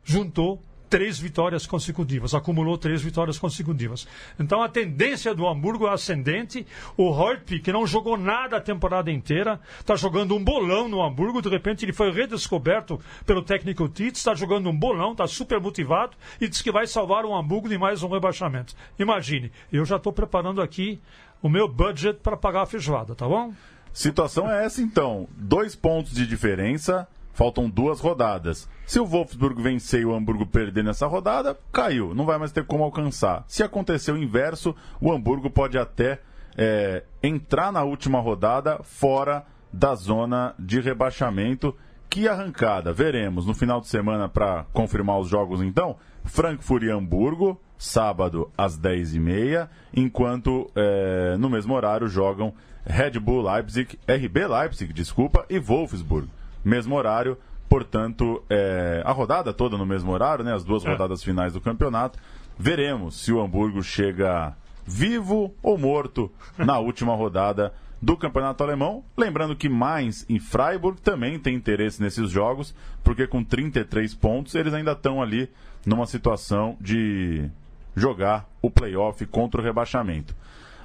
juntou 0.08 0.62
três 0.88 1.18
vitórias 1.18 1.66
consecutivas, 1.66 2.34
acumulou 2.34 2.78
três 2.78 3.02
vitórias 3.02 3.38
consecutivas. 3.38 4.08
Então 4.40 4.62
a 4.62 4.68
tendência 4.70 5.34
do 5.34 5.46
Hamburgo 5.46 5.86
é 5.86 5.92
ascendente. 5.92 6.66
O 6.96 7.10
Hortby, 7.10 7.60
que 7.60 7.70
não 7.70 7.86
jogou 7.86 8.16
nada 8.16 8.56
a 8.56 8.60
temporada 8.60 9.10
inteira, 9.10 9.60
está 9.78 9.94
jogando 9.96 10.34
um 10.34 10.42
bolão 10.42 10.88
no 10.88 11.02
Hamburgo. 11.02 11.42
De 11.42 11.50
repente 11.50 11.84
ele 11.84 11.92
foi 11.92 12.10
redescoberto 12.10 12.98
pelo 13.26 13.42
técnico 13.42 13.86
Tite, 13.86 14.16
está 14.16 14.34
jogando 14.34 14.70
um 14.70 14.76
bolão, 14.76 15.12
está 15.12 15.26
super 15.26 15.60
motivado 15.60 16.16
e 16.40 16.48
diz 16.48 16.62
que 16.62 16.72
vai 16.72 16.86
salvar 16.86 17.26
o 17.26 17.36
Hamburgo 17.36 17.68
de 17.68 17.76
mais 17.76 18.02
um 18.02 18.08
rebaixamento. 18.08 18.74
Imagine, 18.98 19.52
eu 19.70 19.84
já 19.84 19.96
estou 19.96 20.12
preparando 20.12 20.62
aqui 20.62 20.98
o 21.42 21.50
meu 21.50 21.68
budget 21.68 22.18
para 22.22 22.36
pagar 22.36 22.62
a 22.62 22.66
feijoada, 22.66 23.14
tá 23.14 23.28
bom? 23.28 23.52
Situação 23.92 24.50
é 24.50 24.64
essa 24.64 24.80
então: 24.80 25.28
dois 25.36 25.76
pontos 25.76 26.14
de 26.14 26.26
diferença 26.26 27.06
Faltam 27.38 27.70
duas 27.70 28.00
rodadas. 28.00 28.68
Se 28.84 28.98
o 28.98 29.06
Wolfsburg 29.06 29.62
vencer 29.62 30.00
e 30.00 30.04
o 30.04 30.12
Hamburgo 30.12 30.44
perder 30.44 30.82
nessa 30.82 31.06
rodada, 31.06 31.56
caiu. 31.70 32.12
Não 32.12 32.26
vai 32.26 32.36
mais 32.36 32.50
ter 32.50 32.64
como 32.64 32.82
alcançar. 32.82 33.44
Se 33.46 33.62
acontecer 33.62 34.10
o 34.10 34.18
inverso, 34.18 34.74
o 35.00 35.12
Hamburgo 35.12 35.48
pode 35.48 35.78
até 35.78 36.20
é, 36.56 37.04
entrar 37.22 37.70
na 37.70 37.84
última 37.84 38.18
rodada 38.18 38.80
fora 38.82 39.46
da 39.72 39.94
zona 39.94 40.52
de 40.58 40.80
rebaixamento. 40.80 41.76
Que 42.10 42.26
arrancada! 42.26 42.92
Veremos 42.92 43.46
no 43.46 43.54
final 43.54 43.80
de 43.80 43.86
semana 43.86 44.28
para 44.28 44.64
confirmar 44.72 45.20
os 45.20 45.28
jogos 45.28 45.62
então. 45.62 45.94
Frankfurt 46.24 46.82
e 46.82 46.90
Hamburgo, 46.90 47.60
sábado 47.78 48.50
às 48.58 48.76
10h30, 48.76 49.68
enquanto 49.94 50.68
é, 50.74 51.36
no 51.38 51.48
mesmo 51.48 51.72
horário 51.72 52.08
jogam 52.08 52.52
Red 52.84 53.12
Bull 53.20 53.48
Leipzig, 53.48 53.96
RB 54.08 54.44
Leipzig, 54.48 54.92
desculpa, 54.92 55.46
e 55.48 55.60
Wolfsburg 55.60 56.28
mesmo 56.64 56.94
horário. 56.94 57.36
Portanto, 57.68 58.42
é, 58.48 59.02
a 59.04 59.12
rodada 59.12 59.52
toda 59.52 59.76
no 59.76 59.84
mesmo 59.84 60.10
horário, 60.10 60.44
né, 60.44 60.54
as 60.54 60.64
duas 60.64 60.84
é. 60.84 60.90
rodadas 60.90 61.22
finais 61.22 61.52
do 61.52 61.60
campeonato. 61.60 62.18
Veremos 62.58 63.20
se 63.20 63.32
o 63.32 63.40
Hamburgo 63.40 63.82
chega 63.82 64.56
vivo 64.86 65.54
ou 65.62 65.76
morto 65.76 66.32
na 66.56 66.78
última 66.80 67.14
rodada 67.14 67.72
do 68.00 68.16
campeonato 68.16 68.64
alemão. 68.64 69.04
Lembrando 69.16 69.54
que 69.54 69.68
Mainz 69.68 70.24
e 70.28 70.40
Freiburg 70.40 71.00
também 71.00 71.38
têm 71.38 71.54
interesse 71.54 72.00
nesses 72.00 72.30
jogos, 72.30 72.74
porque 73.04 73.26
com 73.26 73.44
33 73.44 74.14
pontos 74.14 74.54
eles 74.54 74.72
ainda 74.72 74.92
estão 74.92 75.20
ali 75.20 75.50
numa 75.84 76.06
situação 76.06 76.76
de 76.80 77.50
jogar 77.94 78.48
o 78.62 78.70
playoff 78.70 79.24
contra 79.26 79.60
o 79.60 79.64
rebaixamento. 79.64 80.34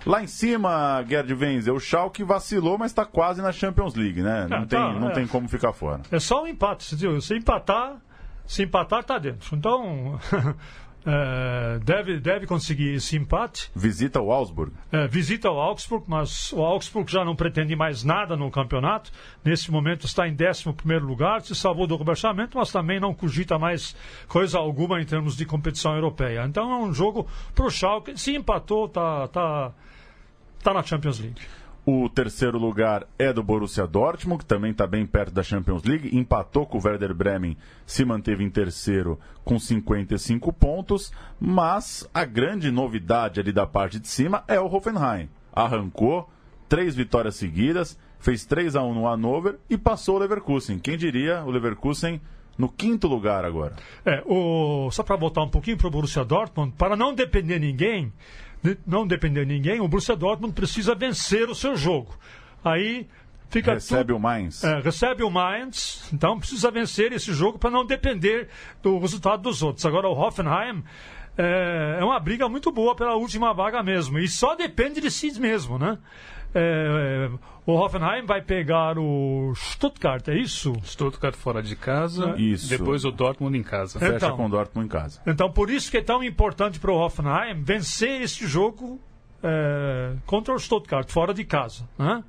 Lá 0.05 0.21
em 0.23 0.27
cima, 0.27 1.03
Gerd 1.07 1.33
Wenzel, 1.33 1.75
o 1.75 1.79
Schalke 1.79 2.23
vacilou, 2.23 2.77
mas 2.77 2.91
está 2.91 3.05
quase 3.05 3.41
na 3.41 3.51
Champions 3.51 3.95
League, 3.95 4.21
né? 4.21 4.47
Não, 4.49 4.57
É, 4.57 4.65
tem, 4.65 4.79
tá, 4.79 4.93
não 4.93 5.09
é. 5.09 5.13
tem 5.13 5.27
como 5.27 5.47
ficar 5.47 5.73
fora. 5.73 6.01
É 6.11 6.19
só 6.19 6.43
um 6.43 6.47
empate, 6.47 6.83
se, 6.83 7.21
se 7.21 7.35
empatar, 7.35 7.97
se 8.45 8.63
empatar, 8.63 9.03
tá 9.03 9.17
dentro. 9.17 9.55
Então, 9.55 10.19
é, 11.05 11.79
deve, 11.83 12.19
deve 12.19 12.45
conseguir 12.47 12.95
esse 12.95 13.15
empate. 13.15 13.71
Visita 13.75 14.21
o 14.21 14.31
Augsburg. 14.31 14.73
É, 14.91 15.07
visita 15.07 15.49
o 15.49 15.59
Augsburg, 15.59 16.05
mas 16.07 16.51
o 16.53 16.61
Augsburg 16.61 17.11
já 17.11 17.23
não 17.23 17.35
pretende 17.35 17.75
mais 17.75 18.03
nada 18.03 18.35
no 18.35 18.49
campeonato. 18.51 19.11
Nesse 19.43 19.71
momento 19.71 20.05
está 20.05 20.27
em 20.27 20.35
11 20.35 20.99
lugar, 20.99 21.41
se 21.41 21.55
salvou 21.55 21.87
do 21.87 21.97
rebaixamento, 21.97 22.57
mas 22.57 22.71
também 22.71 22.99
não 22.99 23.13
cogita 23.13 23.57
mais 23.57 23.95
coisa 24.27 24.57
alguma 24.57 25.01
em 25.01 25.05
termos 25.05 25.35
de 25.35 25.45
competição 25.45 25.95
europeia. 25.95 26.45
Então 26.45 26.71
é 26.71 26.77
um 26.77 26.93
jogo 26.93 27.27
para 27.53 27.65
o 27.65 27.69
Schalke. 27.69 28.17
Se 28.19 28.35
empatou, 28.35 28.87
tá, 28.87 29.27
tá, 29.27 29.71
tá 30.63 30.73
na 30.73 30.83
Champions 30.83 31.19
League. 31.19 31.41
O 31.85 32.07
terceiro 32.07 32.57
lugar 32.57 33.05
é 33.19 33.33
do 33.33 33.43
Borussia 33.43 33.85
Dortmund, 33.85 34.39
que 34.39 34.45
também 34.45 34.71
está 34.71 34.87
bem 34.87 35.05
perto 35.05 35.33
da 35.33 35.43
Champions 35.43 35.83
League. 35.83 36.17
Empatou 36.17 36.65
com 36.65 36.77
o 36.77 36.81
Werder 36.81 37.13
Bremen, 37.13 37.57
se 37.85 38.05
manteve 38.05 38.41
em 38.41 38.49
terceiro 38.49 39.19
com 39.43 39.59
55 39.59 40.53
pontos. 40.53 41.11
Mas 41.37 42.09
a 42.13 42.23
grande 42.23 42.71
novidade 42.71 43.41
ali 43.41 43.51
da 43.51 43.67
parte 43.67 43.99
de 43.99 44.07
cima 44.07 44.45
é 44.47 44.57
o 44.61 44.73
Hoffenheim. 44.73 45.27
Arrancou 45.51 46.29
três 46.69 46.95
vitórias 46.95 47.35
seguidas, 47.35 47.99
fez 48.17 48.45
3 48.45 48.77
a 48.77 48.81
1 48.81 48.93
no 48.93 49.05
Hannover 49.05 49.59
e 49.69 49.77
passou 49.77 50.15
o 50.15 50.19
Leverkusen. 50.19 50.79
Quem 50.79 50.97
diria 50.97 51.43
o 51.43 51.51
Leverkusen 51.51 52.21
no 52.57 52.69
quinto 52.69 53.07
lugar 53.07 53.43
agora? 53.45 53.75
É, 54.05 54.21
o, 54.25 54.89
só 54.91 55.03
para 55.03 55.15
voltar 55.15 55.41
um 55.43 55.49
pouquinho 55.49 55.77
para 55.77 55.87
o 55.87 55.91
Borussia 55.91 56.23
Dortmund, 56.23 56.73
para 56.77 56.95
não 56.95 57.13
depender 57.13 57.59
de 57.59 57.65
ninguém, 57.67 58.11
de- 58.61 58.77
não 58.85 59.05
depender 59.07 59.45
de 59.45 59.53
ninguém, 59.53 59.79
o 59.81 59.87
Borussia 59.87 60.15
Dortmund 60.15 60.53
precisa 60.53 60.93
vencer 60.95 61.49
o 61.49 61.55
seu 61.55 61.75
jogo. 61.75 62.15
Aí 62.63 63.07
fica 63.49 63.73
Recebe 63.73 64.05
tudo- 64.05 64.15
o 64.17 64.19
Mainz. 64.19 64.63
É, 64.63 64.79
recebe 64.79 65.23
o 65.23 65.29
Mainz, 65.29 66.09
então 66.13 66.39
precisa 66.39 66.71
vencer 66.71 67.11
esse 67.11 67.33
jogo 67.33 67.57
para 67.59 67.69
não 67.69 67.85
depender 67.85 68.47
do 68.81 68.97
resultado 68.99 69.41
dos 69.43 69.61
outros. 69.61 69.85
Agora 69.85 70.07
o 70.07 70.13
Hoffenheim 70.17 70.83
é, 71.37 71.97
é 71.99 72.03
uma 72.03 72.19
briga 72.19 72.47
muito 72.47 72.71
boa 72.71 72.95
pela 72.95 73.15
última 73.15 73.53
vaga 73.53 73.81
mesmo 73.83 74.19
e 74.19 74.27
só 74.27 74.55
depende 74.55 75.01
de 75.01 75.09
si 75.11 75.31
mesmo, 75.39 75.77
né? 75.79 75.97
É, 76.55 77.29
é, 77.29 77.31
o 77.65 77.73
Hoffenheim 77.73 78.25
vai 78.25 78.41
pegar 78.41 78.97
o 78.97 79.53
Stuttgart, 79.55 80.27
é 80.27 80.35
isso? 80.35 80.73
Stuttgart 80.83 81.35
fora 81.35 81.63
de 81.63 81.75
casa, 81.75 82.35
Isso. 82.37 82.69
depois 82.69 83.05
o 83.05 83.11
Dortmund 83.11 83.57
em 83.57 83.63
casa. 83.63 83.97
É. 83.97 84.01
Fecha 84.01 84.15
então. 84.17 84.37
com 84.37 84.45
o 84.45 84.49
Dortmund 84.49 84.85
em 84.85 84.89
casa. 84.89 85.21
Então, 85.25 85.49
por 85.51 85.69
isso 85.69 85.89
que 85.89 85.97
é 85.97 86.01
tão 86.01 86.23
importante 86.23 86.79
para 86.79 86.91
o 86.91 86.95
Hoffenheim 86.95 87.61
vencer 87.63 88.21
esse 88.21 88.45
jogo 88.45 88.99
é, 89.41 90.13
contra 90.25 90.53
o 90.53 90.59
Stuttgart, 90.59 91.09
fora 91.09 91.33
de 91.33 91.43
casa. 91.43 91.87
Né? 91.97 92.23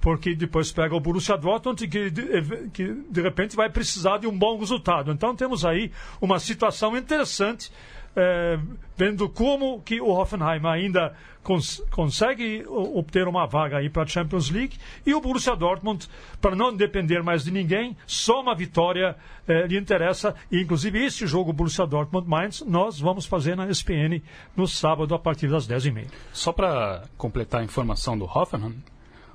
Porque 0.00 0.34
depois 0.34 0.72
pega 0.72 0.94
o 0.96 1.00
Borussia 1.00 1.36
Dortmund, 1.36 1.86
que 1.86 2.10
de, 2.10 2.68
que 2.72 2.92
de 3.08 3.22
repente 3.22 3.54
vai 3.54 3.70
precisar 3.70 4.18
de 4.18 4.26
um 4.26 4.36
bom 4.36 4.58
resultado. 4.58 5.12
Então, 5.12 5.34
temos 5.34 5.64
aí 5.64 5.92
uma 6.20 6.40
situação 6.40 6.96
interessante, 6.96 7.70
é, 8.16 8.58
vendo 8.96 9.28
como 9.28 9.80
que 9.82 10.00
o 10.00 10.08
Hoffenheim 10.08 10.60
ainda 10.66 11.14
cons 11.42 11.82
consegue 11.90 12.64
obter 12.68 13.26
uma 13.26 13.46
vaga 13.46 13.78
aí 13.78 13.90
para 13.90 14.02
a 14.02 14.06
Champions 14.06 14.50
League 14.50 14.78
e 15.04 15.14
o 15.14 15.20
Borussia 15.20 15.56
Dortmund, 15.56 16.08
para 16.40 16.54
não 16.54 16.74
depender 16.74 17.22
mais 17.22 17.44
de 17.44 17.50
ninguém, 17.50 17.96
só 18.06 18.40
uma 18.40 18.54
vitória 18.54 19.16
eh, 19.48 19.66
lhe 19.66 19.78
interessa. 19.78 20.34
E, 20.50 20.60
inclusive, 20.60 21.04
esse 21.04 21.26
jogo 21.26 21.52
Borussia 21.52 21.86
Dortmund-Mainz, 21.86 22.62
nós 22.66 23.00
vamos 23.00 23.26
fazer 23.26 23.56
na 23.56 23.66
ESPN 23.66 24.22
no 24.56 24.68
sábado 24.68 25.14
a 25.14 25.18
partir 25.18 25.48
das 25.48 25.66
10h30. 25.66 26.06
Só 26.32 26.52
para 26.52 27.02
completar 27.16 27.60
a 27.60 27.64
informação 27.64 28.16
do 28.16 28.24
Hoffenheim, 28.24 28.76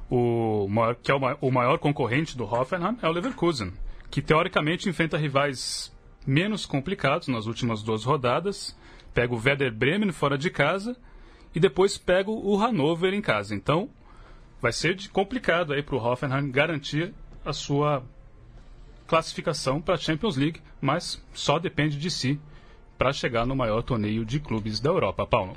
o 0.09 0.67
maior, 0.69 0.95
que 0.95 1.11
é 1.11 1.15
o 1.15 1.51
maior 1.51 1.77
concorrente 1.77 2.37
do 2.37 2.45
Hoffenheim 2.45 2.97
é 3.01 3.09
o 3.09 3.11
Leverkusen, 3.11 3.73
que 4.09 4.21
teoricamente 4.21 4.87
enfrenta 4.87 5.17
rivais 5.17 5.93
menos 6.27 6.65
complicados 6.65 7.29
nas 7.29 7.45
últimas 7.45 7.81
duas 7.81 8.03
rodadas. 8.03 8.77
Pega 9.13 9.33
o 9.33 9.41
Werder 9.43 9.73
Bremen 9.73 10.11
fora 10.11 10.37
de 10.37 10.49
casa 10.49 10.95
e 11.55 11.59
depois 11.59 11.97
pega 11.97 12.29
o 12.29 12.55
Hannover 12.57 13.13
em 13.13 13.21
casa. 13.21 13.55
Então, 13.55 13.89
vai 14.61 14.73
ser 14.73 14.95
complicado 15.09 15.73
aí 15.73 15.81
para 15.81 15.95
o 15.95 16.03
Hoffenheim 16.03 16.51
garantir 16.51 17.13
a 17.45 17.53
sua 17.53 18.03
classificação 19.07 19.81
para 19.81 19.95
a 19.95 19.97
Champions 19.97 20.35
League, 20.35 20.61
mas 20.81 21.23
só 21.33 21.57
depende 21.57 21.97
de 21.97 22.11
si 22.11 22.39
para 22.97 23.13
chegar 23.13 23.45
no 23.45 23.55
maior 23.55 23.81
torneio 23.81 24.25
de 24.25 24.39
clubes 24.39 24.79
da 24.79 24.89
Europa. 24.89 25.25
Paulo. 25.25 25.53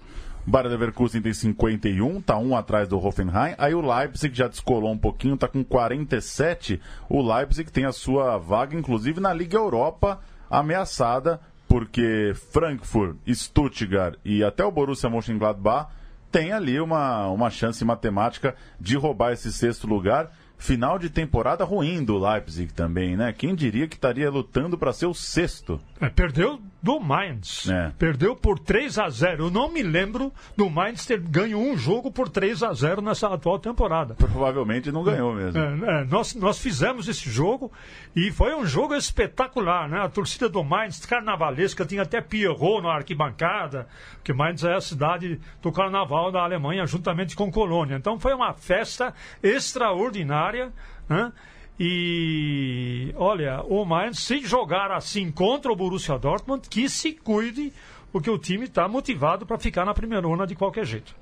Bayer 0.46 0.70
Leverkusen 0.70 1.20
tem 1.20 1.34
51, 1.34 2.22
tá 2.22 2.38
um 2.38 2.56
atrás 2.56 2.88
do 2.88 2.98
Hoffenheim. 2.98 3.54
Aí 3.58 3.74
o 3.74 3.80
Leipzig 3.80 4.34
já 4.34 4.48
descolou 4.48 4.90
um 4.90 4.98
pouquinho, 4.98 5.36
tá 5.36 5.46
com 5.46 5.62
47. 5.62 6.80
O 7.08 7.20
Leipzig 7.20 7.70
tem 7.70 7.84
a 7.84 7.92
sua 7.92 8.38
vaga, 8.38 8.76
inclusive, 8.76 9.20
na 9.20 9.34
Liga 9.34 9.58
Europa 9.58 10.20
ameaçada, 10.50 11.40
porque 11.68 12.32
Frankfurt, 12.52 13.16
Stuttgart 13.28 14.16
e 14.24 14.42
até 14.42 14.64
o 14.64 14.72
Borussia 14.72 15.08
Mönchengladbach 15.08 15.88
tem 16.30 16.52
ali 16.52 16.80
uma, 16.80 17.28
uma 17.28 17.50
chance 17.50 17.84
matemática 17.84 18.54
de 18.78 18.96
roubar 18.96 19.32
esse 19.32 19.52
sexto 19.52 19.86
lugar. 19.86 20.30
Final 20.58 20.98
de 20.98 21.08
temporada 21.08 21.64
ruim 21.64 22.04
do 22.04 22.18
Leipzig 22.18 22.72
também, 22.74 23.16
né? 23.16 23.32
Quem 23.32 23.54
diria 23.54 23.88
que 23.88 23.94
estaria 23.94 24.30
lutando 24.30 24.76
para 24.76 24.92
ser 24.92 25.06
o 25.06 25.14
sexto? 25.14 25.80
É, 26.00 26.10
perdeu 26.10 26.60
do 26.82 26.98
Mainz. 26.98 27.68
É. 27.68 27.92
Perdeu 27.98 28.34
por 28.34 28.58
3 28.58 28.98
a 28.98 29.08
0 29.08 29.44
Eu 29.44 29.50
não 29.50 29.70
me 29.70 29.82
lembro 29.82 30.32
do 30.56 30.70
Mainz 30.70 31.04
ter 31.04 31.20
ganho 31.20 31.58
um 31.58 31.76
jogo 31.76 32.10
por 32.10 32.28
3 32.28 32.62
a 32.62 32.72
0 32.72 33.02
nessa 33.02 33.28
atual 33.28 33.58
temporada. 33.58 34.14
Provavelmente 34.14 34.90
não 34.90 35.02
ganhou 35.02 35.34
mesmo. 35.34 35.60
É, 35.60 36.00
é, 36.00 36.04
nós, 36.04 36.34
nós 36.34 36.58
fizemos 36.58 37.08
esse 37.08 37.28
jogo 37.28 37.70
e 38.14 38.30
foi 38.30 38.54
um 38.54 38.64
jogo 38.64 38.94
espetacular, 38.94 39.88
né? 39.88 40.00
A 40.00 40.08
torcida 40.08 40.48
do 40.48 40.64
Mainz, 40.64 41.04
carnavalesca, 41.04 41.84
tinha 41.84 42.02
até 42.02 42.20
Pierrot 42.20 42.82
na 42.82 42.94
arquibancada, 42.94 43.86
porque 44.14 44.32
Mainz 44.32 44.64
é 44.64 44.74
a 44.74 44.80
cidade 44.80 45.40
do 45.62 45.70
carnaval 45.70 46.32
da 46.32 46.42
Alemanha, 46.42 46.86
juntamente 46.86 47.36
com 47.36 47.50
Colônia. 47.50 47.96
Então 47.96 48.18
foi 48.18 48.34
uma 48.34 48.54
festa 48.54 49.14
extraordinária, 49.42 50.72
né? 51.08 51.32
E 51.82 53.14
olha, 53.16 53.62
o 53.62 53.86
Mainz, 53.86 54.18
se 54.18 54.44
jogar 54.44 54.90
assim 54.90 55.32
contra 55.32 55.72
o 55.72 55.74
Borussia 55.76 56.18
Dortmund, 56.18 56.68
que 56.68 56.90
se 56.90 57.12
cuide, 57.12 57.72
porque 58.12 58.28
o 58.28 58.36
time 58.36 58.66
está 58.66 58.86
motivado 58.86 59.46
para 59.46 59.58
ficar 59.58 59.86
na 59.86 59.94
primeira 59.94 60.28
onda 60.28 60.46
de 60.46 60.54
qualquer 60.54 60.84
jeito. 60.84 61.16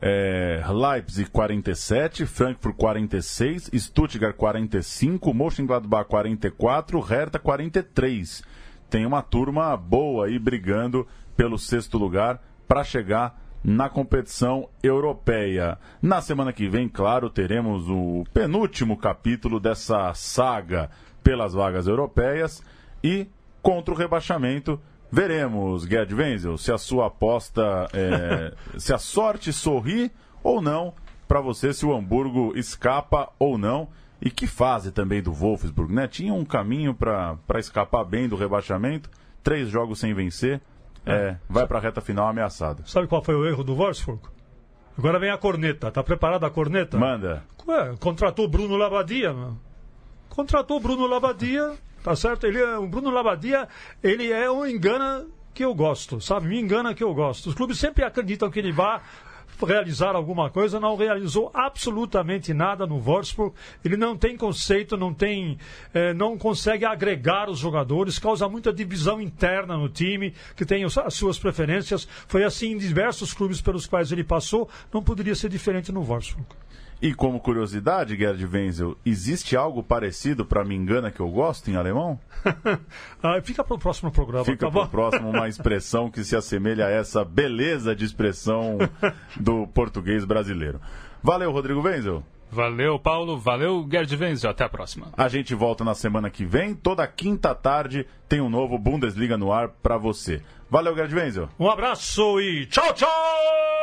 É, 0.00 0.62
Leipzig 0.72 1.28
47, 1.28 2.24
Frankfurt 2.24 2.74
46, 2.76 3.70
Stuttgart 3.74 4.34
45, 4.34 5.34
Mönchengladbach 5.34 6.08
44, 6.08 6.98
Hertha 7.00 7.38
43. 7.38 8.42
Tem 8.88 9.04
uma 9.04 9.20
turma 9.20 9.76
boa 9.76 10.28
aí 10.28 10.38
brigando 10.38 11.06
pelo 11.36 11.58
sexto 11.58 11.98
lugar 11.98 12.42
para 12.66 12.82
chegar 12.82 13.38
na 13.62 13.88
competição 13.88 14.68
europeia. 14.82 15.78
Na 16.00 16.20
semana 16.20 16.52
que 16.52 16.68
vem, 16.68 16.88
claro, 16.88 17.28
teremos 17.28 17.88
o 17.88 18.24
penúltimo 18.32 18.96
capítulo 18.96 19.60
dessa 19.60 20.12
saga 20.14 20.90
pelas 21.22 21.52
vagas 21.52 21.86
europeias 21.86 22.62
e 23.04 23.26
contra 23.62 23.92
o 23.92 23.96
rebaixamento. 23.96 24.80
Veremos, 25.12 25.84
Gerd 25.84 26.14
Wenzel, 26.14 26.56
se 26.56 26.72
a 26.72 26.78
sua 26.78 27.06
aposta, 27.06 27.88
é, 27.92 28.54
se 28.78 28.94
a 28.94 28.98
sorte 28.98 29.52
sorri 29.52 30.10
ou 30.42 30.62
não 30.62 30.94
para 31.28 31.40
você, 31.40 31.72
se 31.72 31.84
o 31.84 31.94
Hamburgo 31.94 32.52
escapa 32.56 33.30
ou 33.38 33.58
não. 33.58 33.88
E 34.22 34.30
que 34.30 34.46
fase 34.46 34.92
também 34.92 35.22
do 35.22 35.32
Wolfsburg, 35.32 35.94
né? 35.94 36.06
Tinha 36.06 36.34
um 36.34 36.44
caminho 36.44 36.94
para 36.94 37.38
escapar 37.58 38.04
bem 38.04 38.28
do 38.28 38.36
rebaixamento, 38.36 39.08
três 39.42 39.70
jogos 39.70 39.98
sem 39.98 40.12
vencer, 40.12 40.60
é, 41.06 41.36
vai 41.48 41.66
para 41.66 41.78
a 41.78 41.80
reta 41.80 42.00
final 42.00 42.28
ameaçada. 42.28 42.82
Sabe 42.86 43.06
qual 43.06 43.22
foi 43.22 43.34
o 43.34 43.46
erro 43.46 43.64
do 43.64 43.74
Wolfsburg? 43.74 44.20
Agora 44.98 45.18
vem 45.18 45.30
a 45.30 45.38
corneta. 45.38 45.90
Tá 45.90 46.02
preparada 46.02 46.46
a 46.46 46.50
corneta? 46.50 46.98
Manda. 46.98 47.42
Ué, 47.66 47.94
contratou 47.98 48.48
Bruno 48.48 48.76
Labadia, 48.76 49.32
meu. 49.32 49.56
Contratou 50.28 50.78
Bruno 50.78 51.06
Labadia, 51.06 51.74
tá 52.02 52.14
certo? 52.14 52.46
Ele 52.46 52.58
é, 52.58 52.76
o 52.76 52.86
Bruno 52.86 53.10
Labadia, 53.10 53.68
ele 54.02 54.30
é 54.30 54.50
um 54.50 54.66
engana 54.66 55.26
que 55.54 55.64
eu 55.64 55.74
gosto, 55.74 56.20
sabe? 56.20 56.48
Me 56.48 56.60
engana 56.60 56.94
que 56.94 57.02
eu 57.02 57.12
gosto. 57.14 57.48
Os 57.48 57.54
clubes 57.54 57.78
sempre 57.78 58.04
acreditam 58.04 58.50
que 58.50 58.58
ele 58.58 58.72
vai 58.72 59.00
realizar 59.66 60.14
alguma 60.14 60.50
coisa, 60.50 60.80
não 60.80 60.96
realizou 60.96 61.50
absolutamente 61.54 62.52
nada 62.52 62.86
no 62.86 62.98
Wolfsburg. 62.98 63.54
Ele 63.84 63.96
não 63.96 64.16
tem 64.16 64.36
conceito, 64.36 64.96
não 64.96 65.12
tem, 65.12 65.58
eh, 65.92 66.12
não 66.14 66.36
consegue 66.36 66.84
agregar 66.84 67.48
os 67.48 67.58
jogadores, 67.58 68.18
causa 68.18 68.48
muita 68.48 68.72
divisão 68.72 69.20
interna 69.20 69.76
no 69.76 69.88
time, 69.88 70.34
que 70.56 70.64
tem 70.64 70.84
as 70.84 71.14
suas 71.14 71.38
preferências. 71.38 72.06
Foi 72.26 72.44
assim 72.44 72.72
em 72.72 72.78
diversos 72.78 73.32
clubes 73.32 73.60
pelos 73.60 73.86
quais 73.86 74.12
ele 74.12 74.24
passou, 74.24 74.68
não 74.92 75.02
poderia 75.02 75.34
ser 75.34 75.48
diferente 75.48 75.92
no 75.92 76.02
Wolfsburg. 76.02 76.46
E 77.02 77.14
como 77.14 77.40
curiosidade, 77.40 78.14
Gerd 78.14 78.44
Wenzel, 78.44 78.96
existe 79.06 79.56
algo 79.56 79.82
parecido 79.82 80.44
para 80.44 80.62
me 80.62 80.74
engana 80.74 81.10
que 81.10 81.20
eu 81.20 81.28
gosto 81.30 81.70
em 81.70 81.76
alemão? 81.76 82.20
ah, 83.22 83.40
fica 83.42 83.64
para 83.64 83.74
o 83.74 83.78
próximo 83.78 84.10
programa. 84.10 84.44
Fica 84.44 84.66
tá 84.66 84.70
para 84.70 84.82
o 84.82 84.88
próximo 84.88 85.30
uma 85.30 85.48
expressão 85.48 86.10
que 86.10 86.22
se 86.22 86.36
assemelha 86.36 86.86
a 86.86 86.90
essa 86.90 87.24
beleza 87.24 87.96
de 87.96 88.04
expressão 88.04 88.76
do 89.34 89.66
português 89.68 90.26
brasileiro. 90.26 90.78
Valeu, 91.22 91.50
Rodrigo 91.50 91.80
Wenzel. 91.80 92.22
Valeu, 92.50 92.98
Paulo. 92.98 93.38
Valeu, 93.38 93.86
Gerd 93.90 94.14
Wenzel. 94.16 94.50
Até 94.50 94.64
a 94.64 94.68
próxima. 94.68 95.08
A 95.16 95.28
gente 95.28 95.54
volta 95.54 95.84
na 95.84 95.94
semana 95.94 96.28
que 96.28 96.44
vem. 96.44 96.74
Toda 96.74 97.06
quinta 97.06 97.54
tarde 97.54 98.06
tem 98.28 98.40
um 98.40 98.50
novo 98.50 98.76
Bundesliga 98.76 99.38
no 99.38 99.52
ar 99.52 99.68
para 99.68 99.96
você. 99.96 100.42
Valeu, 100.68 100.94
Gerd 100.94 101.14
Wenzel. 101.14 101.48
Um 101.58 101.70
abraço 101.70 102.40
e 102.40 102.66
tchau, 102.66 102.92
tchau! 102.92 103.79